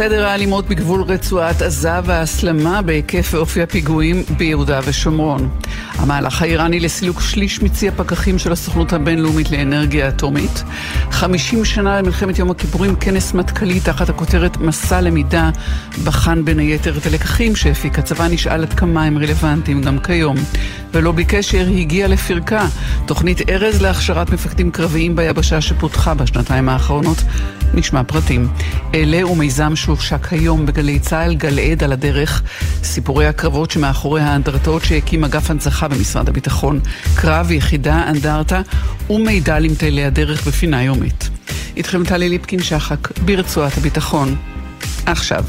[0.00, 5.48] הסדר האלימות בגבול רצועת עזה וההסלמה בהיקף ואופי הפיגועים ביהודה ושומרון.
[5.94, 10.64] המהלך האיראני לסילוק שליש מצי הפקחים של הסוכנות הבינלאומית לאנרגיה אטומית.
[11.10, 15.50] 50 שנה למלחמת יום הכיפורים, כנס מטכ"לי תחת הכותרת מסע למידה,
[16.04, 20.36] בחן בין היתר את הלקחים שהפיק הצבא, נשאל עד כמה הם רלוונטיים גם כיום.
[20.92, 22.66] ולא בקשר הגיע לפרקה
[23.06, 27.22] תוכנית ארז להכשרת מפקדים קרביים ביבשה שפותחה בשנתיים האחרונות.
[27.74, 28.48] נשמע פרטים.
[28.94, 32.42] אלה ומיזם שהושק היום בגלי צה"ל, גלעד על הדרך,
[32.82, 36.80] סיפורי הקרבות שמאחורי האנדרטאות שהקים אגף הנצחה במשרד הביטחון,
[37.14, 38.60] קרב, יחידה, אנדרטה
[39.10, 41.28] ומידע למטיילי הדרך בפינה יומית.
[41.76, 44.36] איתכם טלי ליפקין שחק, ברצועת הביטחון.
[45.06, 45.44] עכשיו.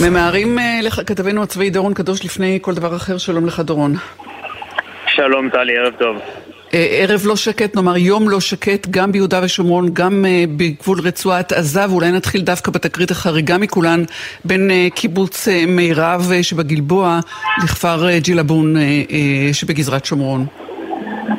[0.00, 3.94] ממהרים אה, לכתבנו הצבאי דורון קדוש לפני כל דבר אחר, שלום לך דורון.
[5.06, 6.16] שלום טלי, ערב טוב.
[6.74, 11.52] אה, ערב לא שקט, נאמר יום לא שקט, גם ביהודה ושומרון, גם אה, בגבול רצועת
[11.52, 14.04] עזה, ואולי נתחיל דווקא בתקרית החריגה מכולן,
[14.44, 17.20] בין קיבוץ מירב שבגלבוע
[17.64, 18.76] לכפר ג'ילבון
[19.52, 20.46] שבגזרת שומרון.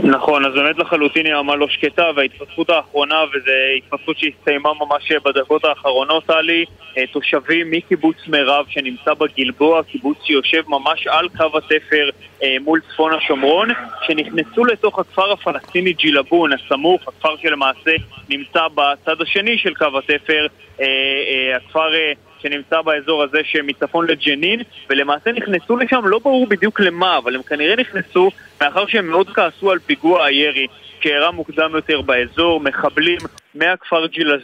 [0.03, 5.65] נכון, אז באמת לחלוטין היא עמה לא שקטה, וההתפתחות האחרונה, וזו התפתחות שהסתיימה ממש בדקות
[5.65, 6.65] האחרונות, טלי,
[6.97, 12.09] אה, תושבים מקיבוץ מירב שנמצא בגלבוע, קיבוץ שיושב ממש על קו התפר
[12.43, 13.69] אה, מול צפון השומרון,
[14.07, 17.91] שנכנסו לתוך הכפר הפלסטיני ג'ילבון, הסמוך, הכפר שלמעשה
[18.29, 20.47] נמצא בצד השני של קו התפר,
[20.81, 21.89] אה, הכפר...
[22.43, 27.75] שנמצא באזור הזה שמצפון לג'נין, ולמעשה נכנסו לשם, לא ברור בדיוק למה, אבל הם כנראה
[27.75, 28.29] נכנסו
[28.61, 30.67] מאחר שהם מאוד כעסו על פיגוע הירי
[31.01, 33.17] שאירע מוקדם יותר באזור, מחבלים
[33.55, 34.39] מהכפר ג'יל...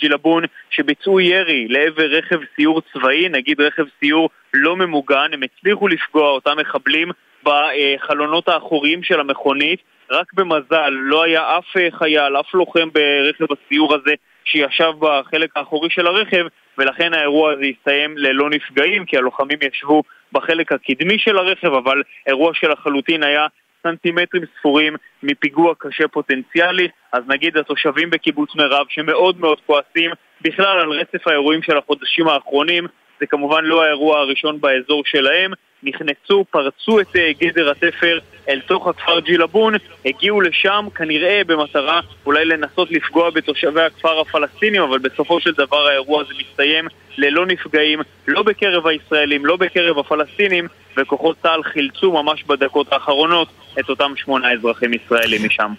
[0.00, 6.30] ג'ילבון שביצעו ירי לעבר רכב סיור צבאי, נגיד רכב סיור לא ממוגן, הם הצליחו לפגוע
[6.30, 7.10] אותם מחבלים
[7.42, 11.64] בחלונות האחוריים של המכונית, רק במזל לא היה אף
[11.98, 16.46] חייל, אף לוחם ברכב הסיור הזה שישב בחלק האחורי של הרכב,
[16.78, 22.54] ולכן האירוע הזה הסתיים ללא נפגעים, כי הלוחמים ישבו בחלק הקדמי של הרכב, אבל אירוע
[22.54, 23.46] שלחלוטין היה
[23.82, 30.10] סנטימטרים ספורים מפיגוע קשה פוטנציאלי, אז נגיד התושבים בקיבוץ מירב שמאוד מאוד כועסים
[30.40, 32.86] בכלל על רצף האירועים של החודשים האחרונים,
[33.20, 35.52] זה כמובן לא האירוע הראשון באזור שלהם,
[35.82, 42.44] נכנסו, פרצו את אה, גדר התפר אל תוך הכפר ג'ילבון, הגיעו לשם כנראה במטרה אולי
[42.44, 46.88] לנסות לפגוע בתושבי הכפר הפלסטינים, אבל בסופו של דבר האירוע הזה מסתיים
[47.18, 53.48] ללא נפגעים, לא בקרב הישראלים, לא בקרב הפלסטינים, וכוחות צה"ל חילצו ממש בדקות האחרונות
[53.80, 55.72] את אותם שמונה אזרחים ישראלים משם.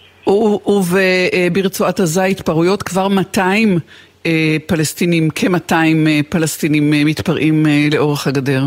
[1.50, 3.78] וברצועת עזה התפרעויות כבר 200 אה,
[4.66, 8.60] פלסטינים, כ-200 אה, פלסטינים מתפרעים לאורך הגדר.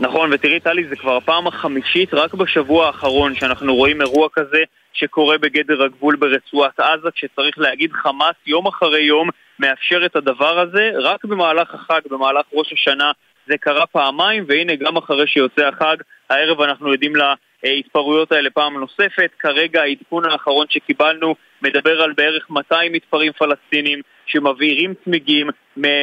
[0.00, 4.58] נכון, ותראי טלי, זה כבר הפעם החמישית רק בשבוע האחרון שאנחנו רואים אירוע כזה
[4.92, 9.28] שקורה בגדר הגבול ברצועת עזה, כשצריך להגיד חמאס יום אחרי יום
[9.58, 13.12] מאפשר את הדבר הזה, רק במהלך החג, במהלך ראש השנה
[13.46, 15.96] זה קרה פעמיים, והנה גם אחרי שיוצא החג,
[16.30, 17.16] הערב אנחנו עדים
[17.64, 19.30] להתפרעויות האלה פעם נוספת.
[19.38, 25.50] כרגע העדכון האחרון שקיבלנו מדבר על בערך 200 מתפרעים פלסטינים שמבעירים צמיגים,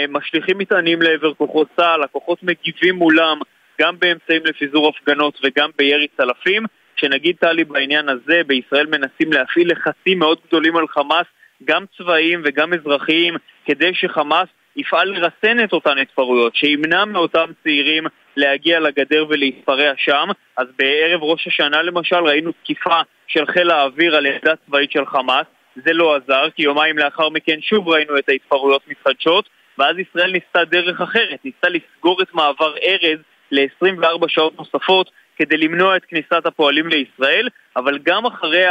[0.10, 3.40] משליכים מטענים לעבר כוחות צה"ל, הכוחות מגיבים מולם
[3.82, 6.66] גם באמצעים לפיזור הפגנות וגם בירי צלפים.
[6.96, 11.26] שנגיד טלי בעניין הזה, בישראל מנסים להפעיל לחצים מאוד גדולים על חמאס,
[11.66, 13.36] גם צבאיים וגם אזרחיים,
[13.66, 18.04] כדי שחמאס יפעל לרסן את אותן התפרעויות, שימנע מאותם צעירים
[18.36, 20.28] להגיע לגדר ולהתפרע שם.
[20.58, 25.46] אז בערב ראש השנה למשל ראינו תקיפה של חיל האוויר על ידה צבאית של חמאס,
[25.76, 30.66] זה לא עזר, כי יומיים לאחר מכן שוב ראינו את ההתפרעויות מתחדשות, ואז ישראל ניסתה
[30.66, 33.20] דרך אחרת, ניסתה לסגור את מעבר ארז
[33.52, 38.66] ל-24 שעות נוספות כדי למנוע את כניסת הפועלים לישראל, אבל גם אחרי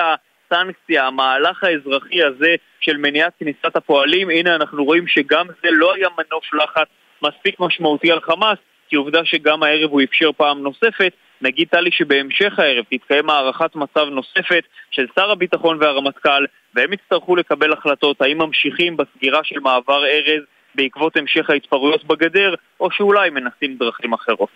[0.53, 6.09] הסנקציה, המהלך האזרחי הזה של מניעת כניסת הפועלים, הנה אנחנו רואים שגם זה לא היה
[6.09, 6.89] מנוף לחץ
[7.23, 8.59] מספיק משמעותי על חמאס,
[8.89, 11.13] כי עובדה שגם הערב הוא אפשר פעם נוספת.
[11.43, 16.45] נגיד טלי שבהמשך הערב תתקיים הערכת מצב נוספת של שר הביטחון והרמטכ"ל,
[16.75, 20.43] והם יצטרכו לקבל החלטות האם ממשיכים בסגירה של מעבר ארז
[20.75, 24.49] בעקבות המשך ההתפרעויות בגדר, או שאולי מנסים דרכים אחרות.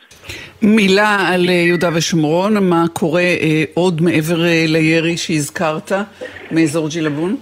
[0.63, 5.93] מילה על אה, יהודה ושומרון, מה קורה אה, עוד מעבר אה, לירי שהזכרת
[6.51, 7.37] מאזור ג'ילבון?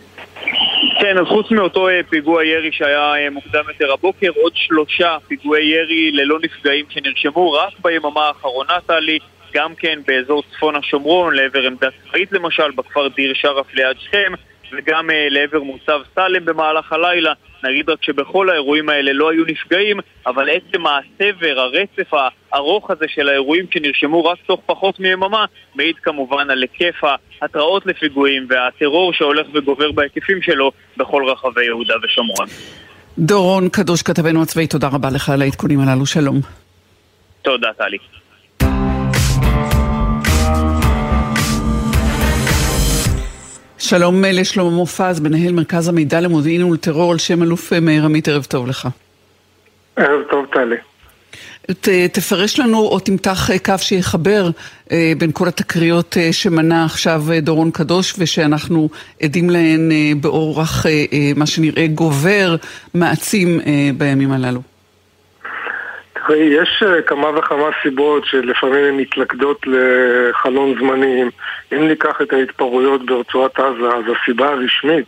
[1.01, 6.39] כן, אז חוץ מאותו פיגוע ירי שהיה מוקדם יותר הבוקר, עוד שלושה פיגועי ירי ללא
[6.43, 9.19] נפגעים שנרשמו רק ביממה האחרונה, טלי,
[9.55, 14.33] גם כן באזור צפון השומרון, לעבר עמדה צבאית למשל, בכפר דיר שרף ליד שכם,
[14.73, 17.33] וגם לעבר מוצב סלם במהלך הלילה.
[17.65, 22.15] נגיד רק שבכל האירועים האלה לא היו נפגעים, אבל עצם הסבר, הרצף
[22.53, 27.01] הארוך הזה של האירועים שנרשמו רק תוך פחות מיממה, מעיד כמובן על היקף
[27.43, 32.47] ההתראות לפיגועים והטרור שהולך וגובר בהיקפים שלו בכל רחבי יהודה ושומרון.
[33.19, 36.41] דורון קדוש, כתבנו הצבאי, תודה רבה לך על העדכונים הללו, שלום.
[37.43, 37.99] תודה, טלי.
[43.83, 48.69] שלום לשלמה מופז, מנהל מרכז המידע למודיעין ולטרור על שם אלוף מאיר עמית, ערב טוב
[48.69, 48.89] לך.
[49.97, 50.77] ערב טוב, טלי.
[51.81, 54.51] ת, תפרש לנו או תמתח קו שיחבר
[54.93, 58.89] אה, בין כל התקריות אה, שמנה עכשיו אה, דורון קדוש ושאנחנו
[59.23, 62.57] עדים להן אה, באורח אה, אה, מה שנראה גובר,
[62.95, 64.72] מעצים אה, בימים הללו.
[66.27, 71.31] תראי, יש uh, כמה וכמה סיבות שלפעמים הן מתלכדות לחלון זמנים.
[71.73, 75.07] אם ניקח את ההתפרעויות ברצועת עזה, אז הסיבה הרשמית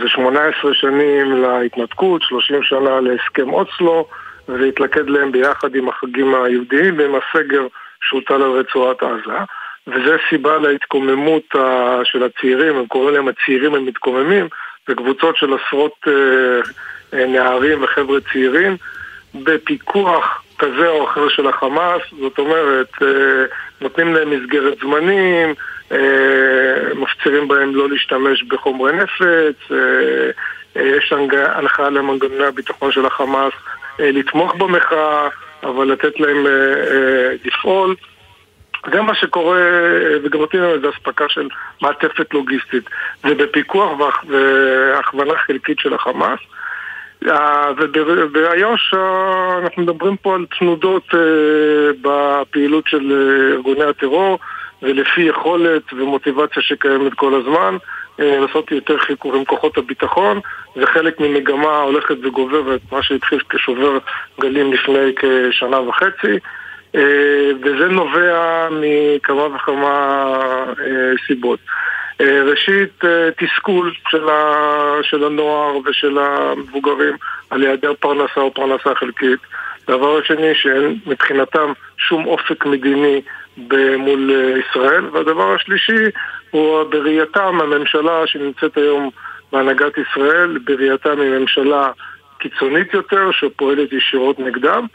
[0.00, 4.06] זה 18 שנים להתנתקות, 30 שנה להסכם אוצלו,
[4.48, 7.66] ולהתלכד להם ביחד עם החגים היהודיים ועם הסגר
[8.08, 9.38] שהוטל על רצועת עזה.
[9.86, 11.54] וזה סיבה להתקוממות
[12.04, 14.48] של הצעירים, הם קוראים להם הצעירים הם מתקוממים,
[14.88, 18.76] זה קבוצות של עשרות uh, נערים וחבר'ה צעירים.
[19.34, 23.44] בפיקוח כזה או אחר של החמאס, זאת אומרת, אה,
[23.80, 25.54] נותנים להם מסגרת זמנים,
[25.92, 30.30] אה, מפצירים בהם לא להשתמש בחומרי נפץ, אה,
[30.76, 33.52] יש הנחיה למנגנוני הביטחון של החמאס
[33.98, 35.28] לתמוך במחאה,
[35.62, 36.46] אבל לתת להם
[37.44, 37.94] לפעול.
[38.92, 39.62] זה מה שקורה,
[40.22, 41.48] וגם נותנים להם איזו אספקה של
[41.82, 42.84] מעטפת לוגיסטית.
[43.22, 43.90] זה בפיקוח
[44.28, 46.38] והכוונה חלקית של החמאס.
[47.28, 51.20] אה, ובאיו"ש אה, אנחנו מדברים פה על תנודות אה,
[52.02, 53.12] בפעילות של
[53.54, 54.38] ארגוני הטרור
[54.82, 57.76] ולפי יכולת ומוטיבציה שקיימת כל הזמן
[58.18, 60.40] לעשות יותר חיכוך עם כוחות הביטחון
[60.76, 63.98] זה חלק ממגמה הולכת וגוברת, מה שהתחיל כשובר
[64.40, 66.38] גלים לפני כשנה וחצי
[67.62, 70.24] וזה נובע מכמה וכמה
[71.26, 71.58] סיבות.
[72.20, 74.42] אה, ראשית, אה, תסכול של, ה,
[75.02, 77.16] של הנוער ושל המבוגרים
[77.50, 79.38] על היעדר פרנסה או פרנסה חלקית.
[79.88, 83.20] דבר השני, שאין מבחינתם שום אופק מדיני
[83.98, 85.04] מול אה, ישראל.
[85.12, 86.04] והדבר השלישי
[86.50, 89.10] הוא בראייתם הממשלה שנמצאת היום
[89.52, 91.90] בהנהגת ישראל, בראייתם היא ממשלה
[92.38, 94.86] קיצונית יותר שפועלת ישירות נגדם.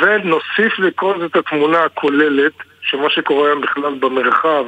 [0.00, 4.64] ונוסיף לכל זה את התמונה הכוללת, שמה שקורה היום בכלל במרחב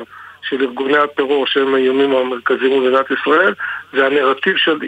[0.49, 3.55] של ארגוני הטרור שהם האיומים המרכזיים במדינת ישראל
[3.93, 4.79] זה הנרטיב של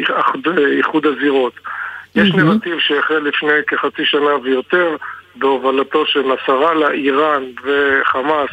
[0.78, 1.52] איחוד הזירות.
[2.14, 2.34] יש.
[2.34, 4.96] נרטיב שהחל לפני כחצי שנה ויותר
[5.34, 8.50] בהובלתו של נסראללה, איראן וחמאס,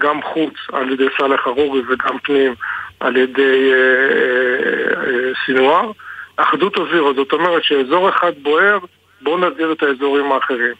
[0.00, 2.54] גם חוץ על ידי סאלח ארורי וגם פנים
[3.00, 5.90] על ידי אה, אה, אה, סינואר.
[6.36, 8.78] אחדות הזירות, זאת אומרת שאזור אחד בוער,
[9.20, 10.74] בואו נדיר את האזורים האחרים.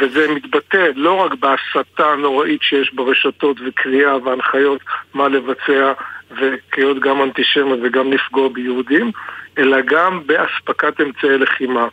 [0.00, 4.80] וזה מתבטא לא רק בהסתה הנוראית שיש ברשתות וקריאה והנחיות
[5.14, 5.92] מה לבצע
[6.30, 9.10] וקריאות גם אנטישמיות וגם לפגוע ביהודים,
[9.58, 11.88] אלא גם באספקת אמצעי לחימה.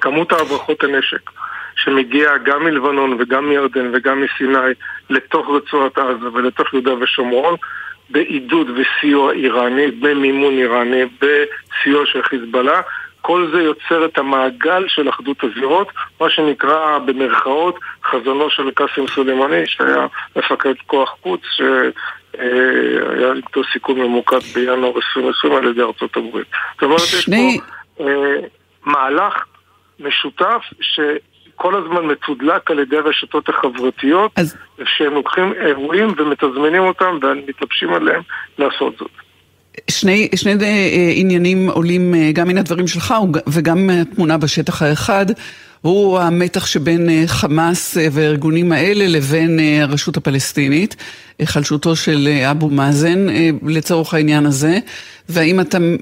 [0.00, 1.30] כמות ההברחות הנשק
[1.76, 4.72] שמגיעה גם מלבנון וגם מירדן וגם מסיני
[5.10, 7.56] לתוך רצועת עזה ולתוך יהודה ושומרון
[8.10, 12.80] בעידוד וסיוע איראני, במימון איראני, בסיוע של חיזבאללה
[13.22, 15.88] כל זה יוצר את המעגל של אחדות הזירות,
[16.20, 24.38] מה שנקרא במרכאות חזונו של קאסם סולימני, שהיה מפקד כוח חוץ, שהיה איתו סיכון ממוקד
[24.54, 26.46] בינואר 2020 על ידי ארצות הברית.
[26.74, 27.64] זאת אומרת, יש פה
[28.04, 28.36] אה,
[28.84, 29.44] מהלך
[30.00, 31.00] משותף ש...
[31.56, 34.56] כל הזמן מתודלק על ידי הרשתות החברתיות, אז...
[34.84, 38.22] שהם לוקחים אירועים ומתזמנים אותם ומתלבשים עליהם
[38.58, 39.10] לעשות זאת.
[39.90, 43.14] שני, שני אה, עניינים עולים אה, גם מן הדברים שלך
[43.46, 45.26] וגם מהתמונה בשטח האחד.
[45.80, 50.96] הוא המתח שבין אה, חמאס והארגונים האלה לבין הרשות הפלסטינית,
[51.44, 53.26] חלשותו של אבו מאזן
[53.66, 54.78] לצורך העניין הזה,
[55.28, 55.96] והאם אתם,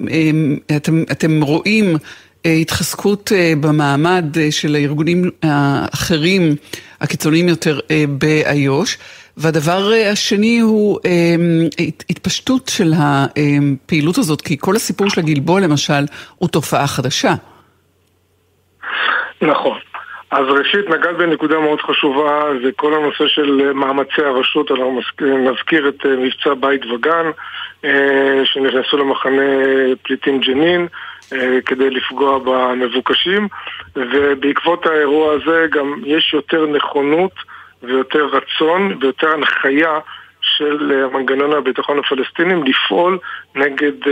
[0.77, 1.97] אתם, אתם רואים
[2.45, 6.57] התחזקות במעמד של הארגונים האחרים,
[7.01, 7.81] הקיצוניים יותר
[8.19, 8.97] באיו"ש.
[9.37, 11.69] והדבר אה, השני הוא אמ,
[12.11, 16.05] התפשטות של הפעילות הזאת, כי כל הסיפור של הגלבוע למשל
[16.39, 17.35] הוא תופעה חדשה.
[19.43, 19.79] נכון.
[20.31, 26.07] אז ראשית נגעת בנקודה מאוד חשובה, זה כל הנושא של מאמצי הרשות, אנחנו נזכיר את
[26.07, 27.31] אה, מבצע בית וגן,
[27.85, 29.43] אה, שנכנסו למחנה
[30.03, 30.87] פליטים ג'נין
[31.67, 33.49] כדי לפגוע במבוקשים,
[33.97, 37.33] ובעקבות האירוע הזה גם יש יותר נכונות
[37.83, 39.99] ויותר רצון ויותר הנחיה
[40.43, 43.19] של אה, מנגנון הביטחון הפלסטינים לפעול
[43.55, 44.09] נגד uh,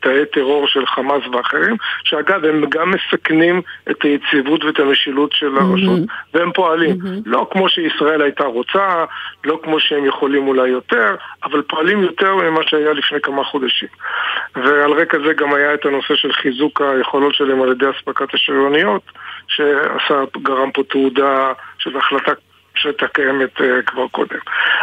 [0.00, 5.98] תאי טרור של חמאס ואחרים, שאגב הם גם מסכנים את היציבות ואת המשילות של הרשות,
[5.98, 6.34] mm-hmm.
[6.38, 6.96] והם פועלים.
[6.96, 7.22] Mm-hmm.
[7.26, 9.04] לא כמו שישראל הייתה רוצה,
[9.44, 11.14] לא כמו שהם יכולים אולי יותר,
[11.44, 13.88] אבל פועלים יותר ממה שהיה לפני כמה חודשים.
[14.56, 19.02] ועל רקע זה גם היה את הנושא של חיזוק היכולות שלהם על ידי אספקת השריוניות,
[19.48, 22.32] שעשה, גרם פה תעודה של החלטה
[22.74, 24.38] שהייתה קיימת uh, כבר קודם.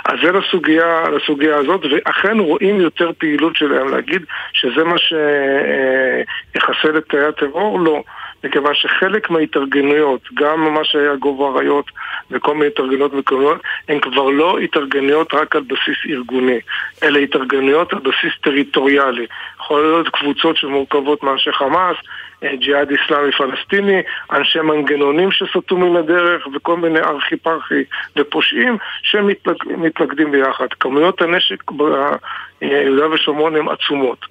[0.05, 3.89] אז זה לסוגיה, לסוגיה הזאת, ואכן רואים יותר פעילות שלהם.
[3.89, 7.79] להגיד שזה מה שיחסל uh, את תאי הטרור?
[7.79, 8.03] לא.
[8.43, 11.85] מכיוון שחלק מההתארגנויות, גם מה שהיה גובה אריות
[12.31, 16.59] וכל מיני התארגנויות מקומיות, הן כבר לא התארגנויות רק על בסיס ארגוני,
[17.03, 19.25] אלא התארגנויות על בסיס טריטוריאלי.
[19.59, 21.97] יכול להיות קבוצות שמורכבות מאנשי חמאס,
[22.36, 24.01] אה, ג'יהאד איסלאמי פלסטיני,
[24.31, 27.83] אנשי מנגנונים שסטו מן הדרך וכל מיני ארכי פרחי
[28.17, 30.67] ופושעים שמתלכדים ביחד.
[30.79, 34.25] כמויות הנשק ביהודה ושומרון הן עצומות.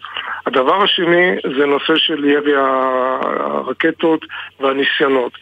[0.47, 4.25] הדבר השני זה נושא של ירי הרקטות
[4.61, 5.33] והניסיונות.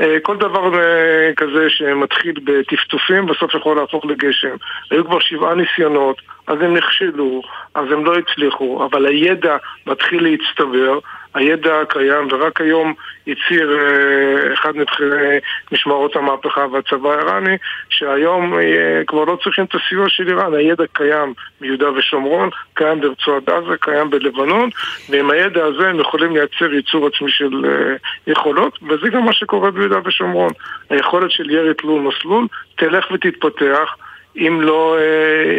[0.00, 4.56] אה, כל דבר אה, כזה שמתחיל בטפטופים בסוף יכול להפוך לגשם.
[4.90, 6.16] היו כבר שבעה ניסיונות,
[6.46, 7.42] אז הם נכשלו,
[7.74, 9.56] אז הם לא הצליחו, אבל הידע
[9.86, 10.98] מתחיל להצטבר,
[11.34, 12.94] הידע קיים, ורק היום
[13.26, 15.38] הצהיר אה, אחד מבכירי
[15.72, 17.56] משמרות המהפכה והצבא האיראני,
[17.88, 23.48] שהיום אה, כבר לא צריכים את הסיוע של איראן, הידע קיים ביהודה ושומרון, קיים ברצועת
[23.48, 24.70] עזה, קיים בלבנון,
[25.08, 27.94] ועם הידע הזה הם יכולים לייצר ייצור עצמי של אה,
[28.26, 30.52] יכולות, וזה גם מה שקורה ביהודה ושומרון.
[30.90, 33.96] היכולת של ירי תלול מסלול תלך ותתפתח.
[34.36, 34.96] אם לא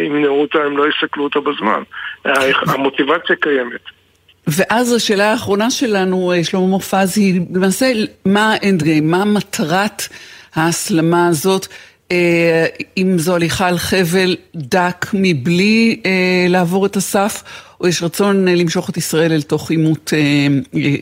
[0.05, 1.83] ימנעו אותה, אם לא יסכלו אותה בזמן.
[2.67, 3.94] המוטיבציה קיימת.
[4.47, 7.91] ואז השאלה האחרונה שלנו, אה, שלמה מופז, היא למעשה
[8.25, 10.01] מה האנד גיים, מה מטרת
[10.55, 11.67] ההסלמה הזאת,
[12.11, 12.65] אה,
[12.97, 17.43] אם זו הליכה על חבל דק מבלי אה, לעבור את הסף,
[17.81, 20.13] או יש רצון למשוך את ישראל אל תוך עימות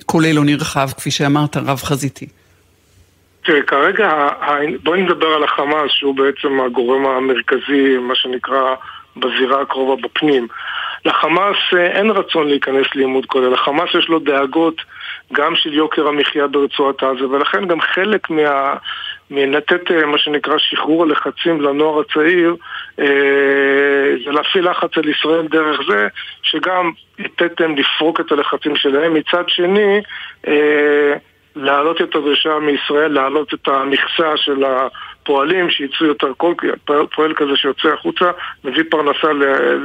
[0.06, 2.28] כולל או נרחב, כפי שאמרת, רב חזיתי.
[3.46, 4.28] תראה, כרגע
[4.84, 8.76] בואי נדבר על החמאס, שהוא בעצם הגורם המרכזי, מה שנקרא,
[9.18, 10.48] בזירה הקרובה בפנים.
[11.06, 14.82] לחמאס אה, אין רצון להיכנס לעימות כולל, לחמאס יש לו דאגות
[15.34, 18.76] גם של יוקר המחיה ברצועת עזה, ולכן גם חלק מה...
[19.32, 22.56] מלתת אה, מה שנקרא שחרור הלחצים לנוער הצעיר
[23.00, 23.06] אה,
[24.26, 26.08] זה להפעיל לחץ על ישראל דרך זה
[26.44, 29.14] שגם לתתם לפרוק את הלחצים שלהם.
[29.14, 30.02] מצד שני
[31.56, 34.64] להעלות את הדרישה מישראל, להעלות את המכסה של
[35.24, 36.53] הפועלים שיצאו יותר כל
[37.15, 38.32] פועל כזה שיוצא החוצה
[38.63, 39.34] מביא פרנסה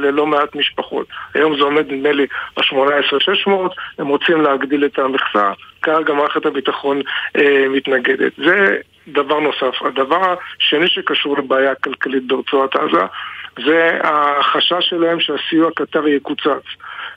[0.01, 1.07] ללא מעט משפחות.
[1.33, 7.01] היום זה עומד נדמה לי על 18,600, הם רוצים להגדיל את המכסה, כרגע מערכת הביטחון
[7.35, 8.31] אה, מתנגדת.
[8.37, 8.77] זה
[9.07, 9.81] דבר נוסף.
[9.81, 13.05] הדבר השני שקשור לבעיה הכלכלית ברצועת עזה
[13.65, 16.65] זה החשש שלהם שהסיוע הקטרי יקוצץ.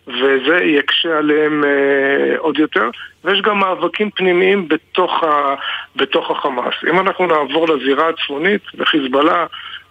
[0.06, 2.90] וזה יקשה עליהם אה, עוד יותר.
[3.24, 5.54] ויש גם מאבקים פנימיים בתוך, ה,
[5.96, 6.74] בתוך החמאס.
[6.90, 9.46] אם אנחנו נעבור לזירה הצפונית, לחיזבאללה,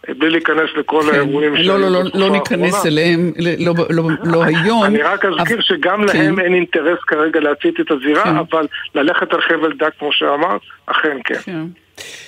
[0.10, 1.10] בלי להיכנס לכל כן.
[1.10, 4.84] האירועים לא, לא, לא, לא ניכנס אליהם, לא, לא, לא היום.
[4.84, 5.62] אני רק אזכיר אבל...
[5.62, 6.17] שגם כן.
[6.17, 8.38] להם אין אינטרס כרגע להצית את הזירה, כן.
[8.38, 11.36] אבל ללכת על חבל דק, כמו שאמרת, אכן כן.
[11.46, 11.65] כן.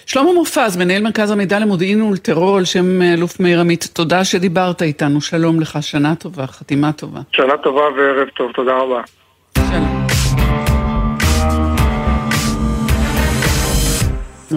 [0.06, 4.82] שלמה מופז, מנהל מרכז המידע למודיעין ולטרור על שם אה, אלוף מאיר עמית, תודה שדיברת
[4.82, 7.20] איתנו, שלום לך, שנה טובה, חתימה טובה.
[7.32, 9.02] שנה טובה וערב טוב, תודה רבה.
[9.58, 10.03] שלום.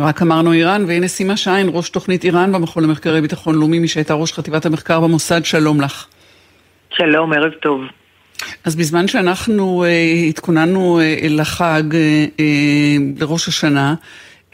[0.01, 4.15] רק אמרנו איראן, והנה סימה שיין, ראש תוכנית איראן במכון למחקרי ביטחון לאומי, מי שהייתה
[4.15, 6.07] ראש חטיבת המחקר במוסד, שלום לך.
[6.91, 7.81] שלום, ערב טוב.
[8.65, 11.95] אז בזמן שאנחנו uh, התכוננו uh, לחג, uh,
[12.39, 13.95] uh, לראש השנה,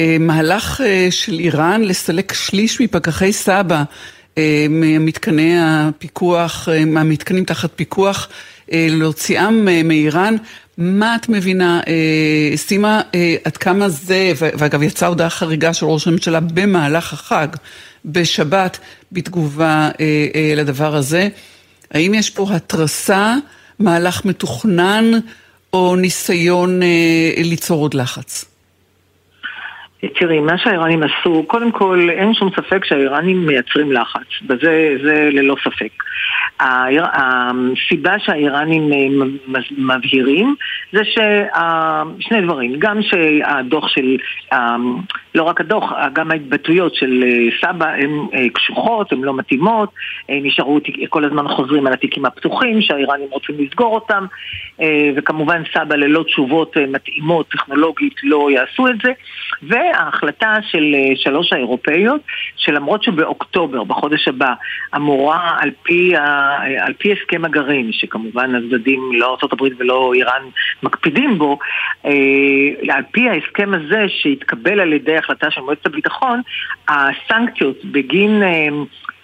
[0.00, 3.82] אה, מהלך אה, של איראן לסלק שליש מפקחי סבא
[4.38, 8.28] אה, ממתקני הפיקוח, מהמתקנים תחת פיקוח,
[8.72, 10.36] להוציאם מאיראן.
[10.78, 11.80] מה את מבינה,
[12.56, 13.00] סימה,
[13.44, 17.48] עד כמה זה, ואגב יצאה הודעה חריגה של ראש הממשלה במהלך החג,
[18.04, 18.78] בשבת,
[19.12, 19.90] בתגובה
[20.56, 21.28] לדבר הזה.
[21.90, 23.36] האם יש פה התרסה,
[23.78, 25.10] מהלך מתוכנן,
[25.72, 26.80] או ניסיון
[27.36, 28.44] ליצור עוד לחץ?
[30.08, 35.56] תראי, מה שהאיראנים עשו, קודם כל אין שום ספק שהאיראנים מייצרים לחץ, וזה זה ללא
[35.64, 36.02] ספק.
[37.12, 39.06] הסיבה שהאיראנים אה,
[39.78, 40.54] מבהירים
[40.92, 41.00] זה
[42.18, 44.16] שני דברים, גם שהדוח של,
[45.34, 49.88] לא רק הדוח, גם ההתבטאויות של אה, סבא הן אה, קשוחות, הן לא מתאימות,
[50.28, 54.26] נשארו, כל הזמן חוזרים על התיקים הפתוחים שהאיראנים רוצים לסגור אותם,
[55.16, 59.12] וכמובן סבא ללא תשובות מתאימות טכנולוגית לא יעשו את זה,
[59.62, 59.74] ו...
[59.92, 62.20] וההחלטה של אה, שלוש האירופאיות,
[62.56, 64.52] שלמרות שבאוקטובר, בחודש הבא,
[64.96, 66.16] אמורה על פי,
[66.78, 70.42] על פי הסכם הגרעין, שכמובן הצדדים, לא ארה"ב ולא איראן
[70.82, 71.58] מקפידים בו,
[72.88, 76.40] על פי ההסכם הזה שהתקבל על ידי החלטה של מועצת הביטחון,
[76.88, 78.42] הסנקציות בגין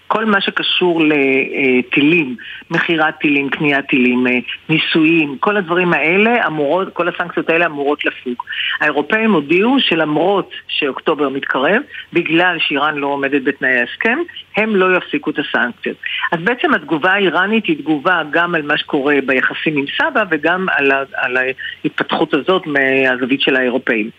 [0.09, 2.37] כל מה שקשור לטילים,
[2.71, 4.39] מכירת טילים, קניית טילים, אה,
[4.69, 8.43] ניסויים, כל הדברים האלה אמורות, כל הסנקציות האלה אמורות לפוג.
[8.81, 14.19] האירופאים הודיעו שלמרות שאוקטובר מתקרב, בגלל שאיראן לא עומדת בתנאי ההסכם,
[14.57, 15.97] הם לא יפסיקו את הסנקציות.
[16.33, 20.93] אז בעצם התגובה האיראנית היא תגובה גם על מה שקורה ביחסים עם סבא וגם על,
[21.15, 24.11] על ההתפתחות הזאת מהזווית של האירופאים.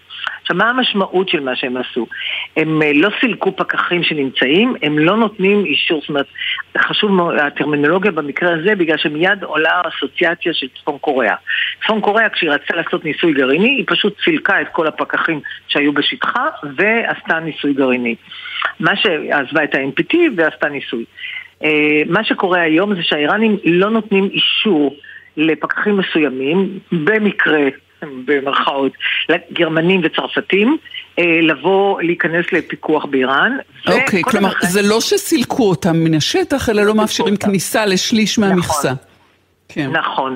[0.49, 2.07] עכשיו, מה המשמעות של מה שהם עשו?
[2.57, 6.25] הם אה, לא סילקו פקחים שנמצאים, הם לא נותנים אישור, זאת אומרת,
[6.77, 11.35] חשוב מאוד, הטרמינולוגיה במקרה הזה, בגלל שמיד עולה האסוציאציה של צפון קוריאה.
[11.83, 16.45] צפון קוריאה, כשהיא רצתה לעשות ניסוי גרעיני, היא פשוט סילקה את כל הפקחים שהיו בשטחה
[16.77, 18.15] ועשתה ניסוי גרעיני.
[18.79, 21.05] מה שעזבה את ה-NPT ועשתה ניסוי.
[21.63, 24.95] אה, מה שקורה היום זה שהאיראנים לא נותנים אישור
[25.37, 27.67] לפקחים מסוימים, במקרה
[28.25, 28.91] במרכאות,
[29.29, 30.77] לגרמנים וצרפתים,
[31.19, 33.57] אה, לבוא, להיכנס לפיקוח באיראן.
[33.87, 34.67] אוקיי, כלומר, לכן...
[34.67, 37.47] זה לא שסילקו אותם מן השטח, אלא לא מאפשרים אותם.
[37.47, 38.49] כניסה לשליש נכון.
[38.49, 38.93] מהמכסה.
[39.69, 39.91] כן.
[39.91, 40.35] נכון,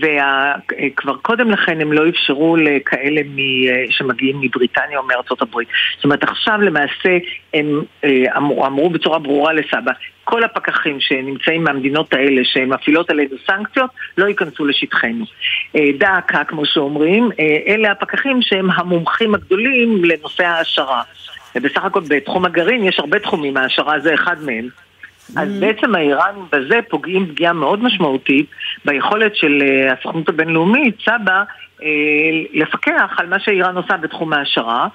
[0.00, 3.38] וכבר קודם לכן הם לא אפשרו לכאלה מ...
[3.90, 5.68] שמגיעים מבריטניה או מארצות הברית.
[5.96, 7.18] זאת אומרת, עכשיו למעשה
[7.54, 9.92] הם אה, אמרו, אמרו בצורה ברורה לסבא,
[10.24, 15.24] כל הפקחים שנמצאים מהמדינות האלה שמפעילות עלינו סנקציות לא ייכנסו לשטחנו.
[15.76, 21.02] אה, דאקה, כמו שאומרים, אה, אלה הפקחים שהם המומחים הגדולים לנושא ההעשרה.
[21.54, 24.68] ובסך הכל בתחום הגרעין יש הרבה תחומים, ההעשרה זה אחד מהם.
[25.36, 25.60] אז mm.
[25.60, 28.46] בעצם האיראנים בזה פוגעים פגיעה מאוד משמעותית
[28.84, 31.42] ביכולת של אה, הסוכנות הבינלאומית, סבא,
[31.82, 31.88] אה,
[32.52, 34.88] לפקח על מה שאיראן עושה בתחום ההעשרה.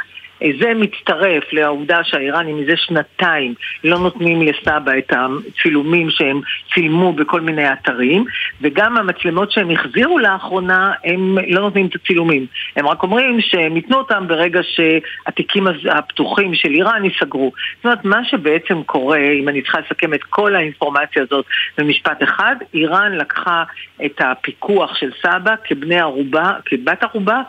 [0.59, 3.53] זה מצטרף לעובדה שהאיראנים מזה שנתיים
[3.83, 6.41] לא נותנים לסבא את הצילומים שהם
[6.73, 8.25] צילמו בכל מיני אתרים
[8.61, 12.45] וגם המצלמות שהם החזירו לאחרונה הם לא נותנים את הצילומים.
[12.75, 17.51] הם רק אומרים שהם ייתנו אותם ברגע שהתיקים הפתוחים של איראן ייסגרו.
[17.75, 21.45] זאת אומרת מה שבעצם קורה אם אני צריכה לסכם את כל האינפורמציה הזאת
[21.77, 23.63] במשפט אחד איראן לקחה
[24.05, 27.41] את הפיקוח של סבא כבני ערובה, כבת ערובה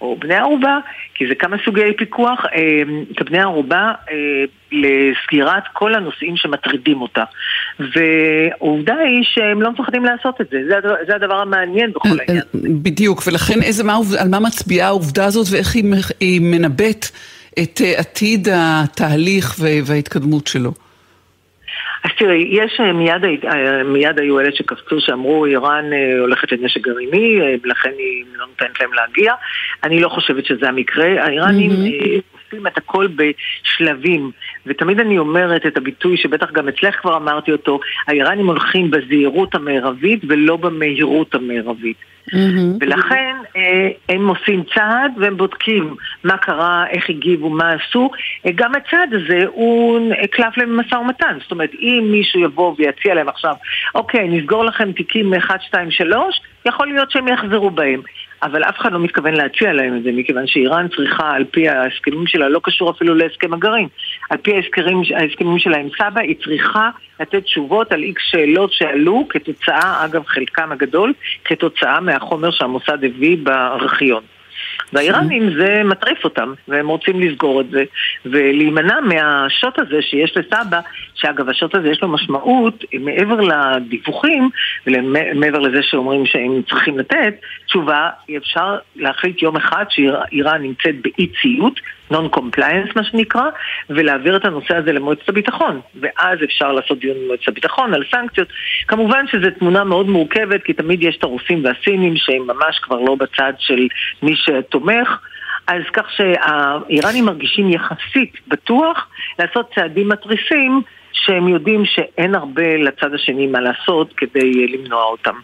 [0.00, 0.78] או בני ערובה,
[1.14, 4.16] כי זה כמה סוגי פיקוח, אה, ערובה אה,
[4.72, 7.24] לסגירת כל הנושאים שמטרידים אותה.
[7.78, 12.14] ועובדה היא שהם לא מפחדים לעשות את זה, זה, הדבר, זה הדבר המעניין בכל אה,
[12.28, 12.44] העניין.
[12.82, 15.84] בדיוק, ולכן איזה, מה, על מה מצביעה העובדה הזאת ואיך היא,
[16.20, 17.06] היא מנבאת
[17.62, 20.72] את עתיד התהליך וההתקדמות שלו?
[22.04, 26.80] אז תראי, יש אה, מיד, אה, מיד היו אלה שקפצו שאמרו איראן אה, הולכת לנשק
[26.80, 29.34] גרעיני, ולכן היא לא נותנת להם להגיע.
[29.84, 31.24] אני לא חושבת שזה המקרה.
[31.24, 32.40] האיראנים mm-hmm.
[32.44, 34.30] עושים את הכל בשלבים,
[34.66, 40.20] ותמיד אני אומרת את הביטוי שבטח גם אצלך כבר אמרתי אותו, האיראנים הולכים בזהירות המרבית
[40.28, 41.96] ולא במהירות המרבית.
[42.32, 42.76] Mm-hmm.
[42.80, 48.10] ולכן אה, הם עושים צעד והם בודקים מה קרה, איך הגיבו, מה עשו.
[48.46, 51.38] אה, גם הצעד הזה הוא קלף למשא ומתן.
[51.42, 53.54] זאת אומרת, אם מישהו יבוא ויציע להם עכשיו,
[53.94, 58.00] אוקיי, נסגור לכם תיקים 1, 2, 3, יכול להיות שהם יחזרו בהם.
[58.42, 62.26] אבל אף אחד לא מתכוון להציע להם את זה, מכיוון שאיראן צריכה, על פי ההסכמים
[62.26, 63.88] שלה, לא קשור אפילו להסכם הגרעין,
[64.30, 69.26] על פי ההסכמים, ההסכמים שלה עם סבא, היא צריכה לתת תשובות על איקס שאלות שעלו
[69.28, 71.12] כתוצאה, אגב חלקם הגדול,
[71.44, 74.22] כתוצאה מהחומר שהמוסד הביא בארכיון.
[74.92, 77.84] והאיראנים זה מטריף אותם, והם רוצים לסגור את זה,
[78.24, 80.80] ולהימנע מהשוט הזה שיש לסבא,
[81.14, 84.50] שאגב השוט הזה יש לו משמעות מעבר לדיווחים,
[84.86, 87.34] ומעבר לזה שאומרים שהם צריכים לתת,
[87.66, 93.42] תשובה, אפשר להחליט יום אחד שאיראן נמצאת באי ציות, non-compliance מה שנקרא,
[93.90, 95.80] ולהעביר את הנושא הזה למועצת הביטחון.
[96.00, 98.48] ואז אפשר לעשות דיון במועצת הביטחון על סנקציות.
[98.88, 103.14] כמובן שזו תמונה מאוד מורכבת, כי תמיד יש את הרוסים והסינים שהם ממש כבר לא
[103.14, 103.88] בצד של
[104.22, 105.18] מי שתומך.
[105.66, 109.06] אז כך שהאיראנים מרגישים יחסית בטוח
[109.38, 115.34] לעשות צעדים מתריסים שהם יודעים שאין הרבה לצד השני מה לעשות כדי למנוע אותם.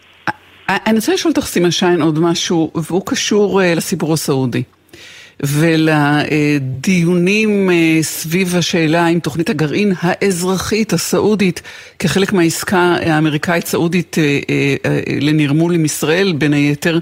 [0.69, 4.63] אני רוצה לשאול אותך סימה שיין עוד משהו, והוא קשור אה, לסיפור הסעודי.
[5.43, 7.29] ולדיונים
[7.69, 11.61] אה, סביב השאלה אם תוכנית הגרעין האזרחית הסעודית
[11.99, 14.39] כחלק מהעסקה האמריקאית-סעודית אה,
[15.21, 16.99] לנרמול עם ישראל, בין היתר,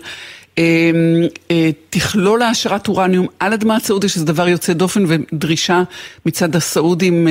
[1.90, 5.84] תכלול העשרת אורניום על אדמת סעודיה, שזה דבר יוצא דופן ודרישה
[6.26, 7.28] מצד הסעודים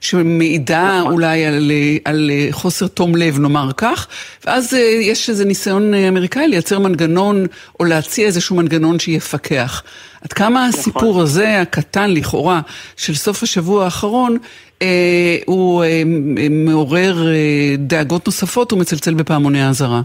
[0.00, 1.12] שמעידה נכון.
[1.12, 1.72] אולי על,
[2.04, 4.06] על חוסר תום לב, נאמר כך,
[4.44, 7.46] ואז יש איזה ניסיון אמריקאי לייצר מנגנון
[7.80, 9.82] או להציע איזשהו מנגנון שיפקח.
[10.22, 10.80] עד כמה נכון.
[10.80, 12.60] הסיפור הזה, הקטן לכאורה,
[12.96, 14.36] של סוף השבוע האחרון,
[14.82, 16.02] אה, הוא אה,
[16.50, 20.02] מעורר אה, דאגות נוספות ומצלצל בפעמוני האזהרה.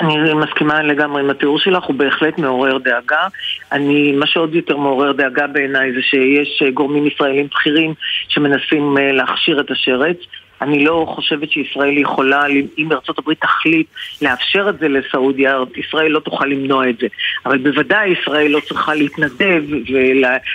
[0.00, 3.28] אני מסכימה לגמרי עם התיאור שלך, הוא בהחלט מעורר דאגה.
[3.72, 7.94] אני, מה שעוד יותר מעורר דאגה בעיניי זה שיש גורמים ישראלים בכירים
[8.28, 10.16] שמנסים להכשיר את השרץ.
[10.62, 12.44] אני לא חושבת שישראל יכולה,
[12.78, 13.86] אם ארצות הברית תחליט
[14.22, 17.06] לאפשר את זה לסעודיה, ישראל לא תוכל למנוע את זה.
[17.46, 19.62] אבל בוודאי ישראל לא צריכה להתנדב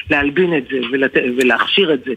[0.09, 0.77] ולהלבין את זה
[1.37, 2.13] ולהכשיר את זה.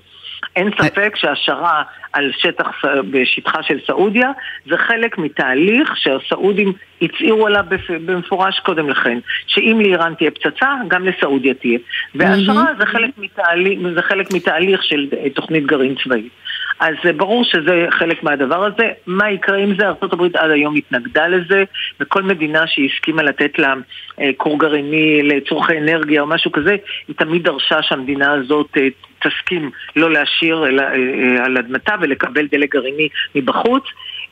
[0.57, 2.67] אין ספק שהשערה על שטח,
[3.11, 4.31] בשטחה של סעודיה
[4.67, 7.65] זה חלק מתהליך שהסעודים הצהירו עליו
[8.07, 11.79] במפורש קודם לכן, שאם לאיראן תהיה פצצה, גם לסעודיה תהיה.
[12.15, 16.33] והשערה זה חלק מתהליך, זה חלק מתהליך של תוכנית גרעין צבאית.
[16.81, 18.91] אז ברור שזה חלק מהדבר הזה.
[19.07, 19.87] מה יקרה עם זה?
[19.87, 21.65] ארה"ב עד היום התנגדה לזה,
[22.01, 23.75] וכל מדינה שהסכימה לתת לה
[24.21, 26.77] אה, כור גרעיני לצורכי אנרגיה או משהו כזה,
[27.09, 28.89] היא תמיד דרשה שהמדינה הזאת אה,
[29.23, 33.83] תסכים לא להשאיר אה, על אדמתה ולקבל דלק גרעיני מבחוץ.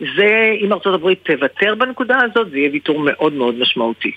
[0.01, 4.11] זה, אם ארצות הברית תוותר בנקודה הזאת, זה יהיה ויתור מאוד מאוד משמעותי.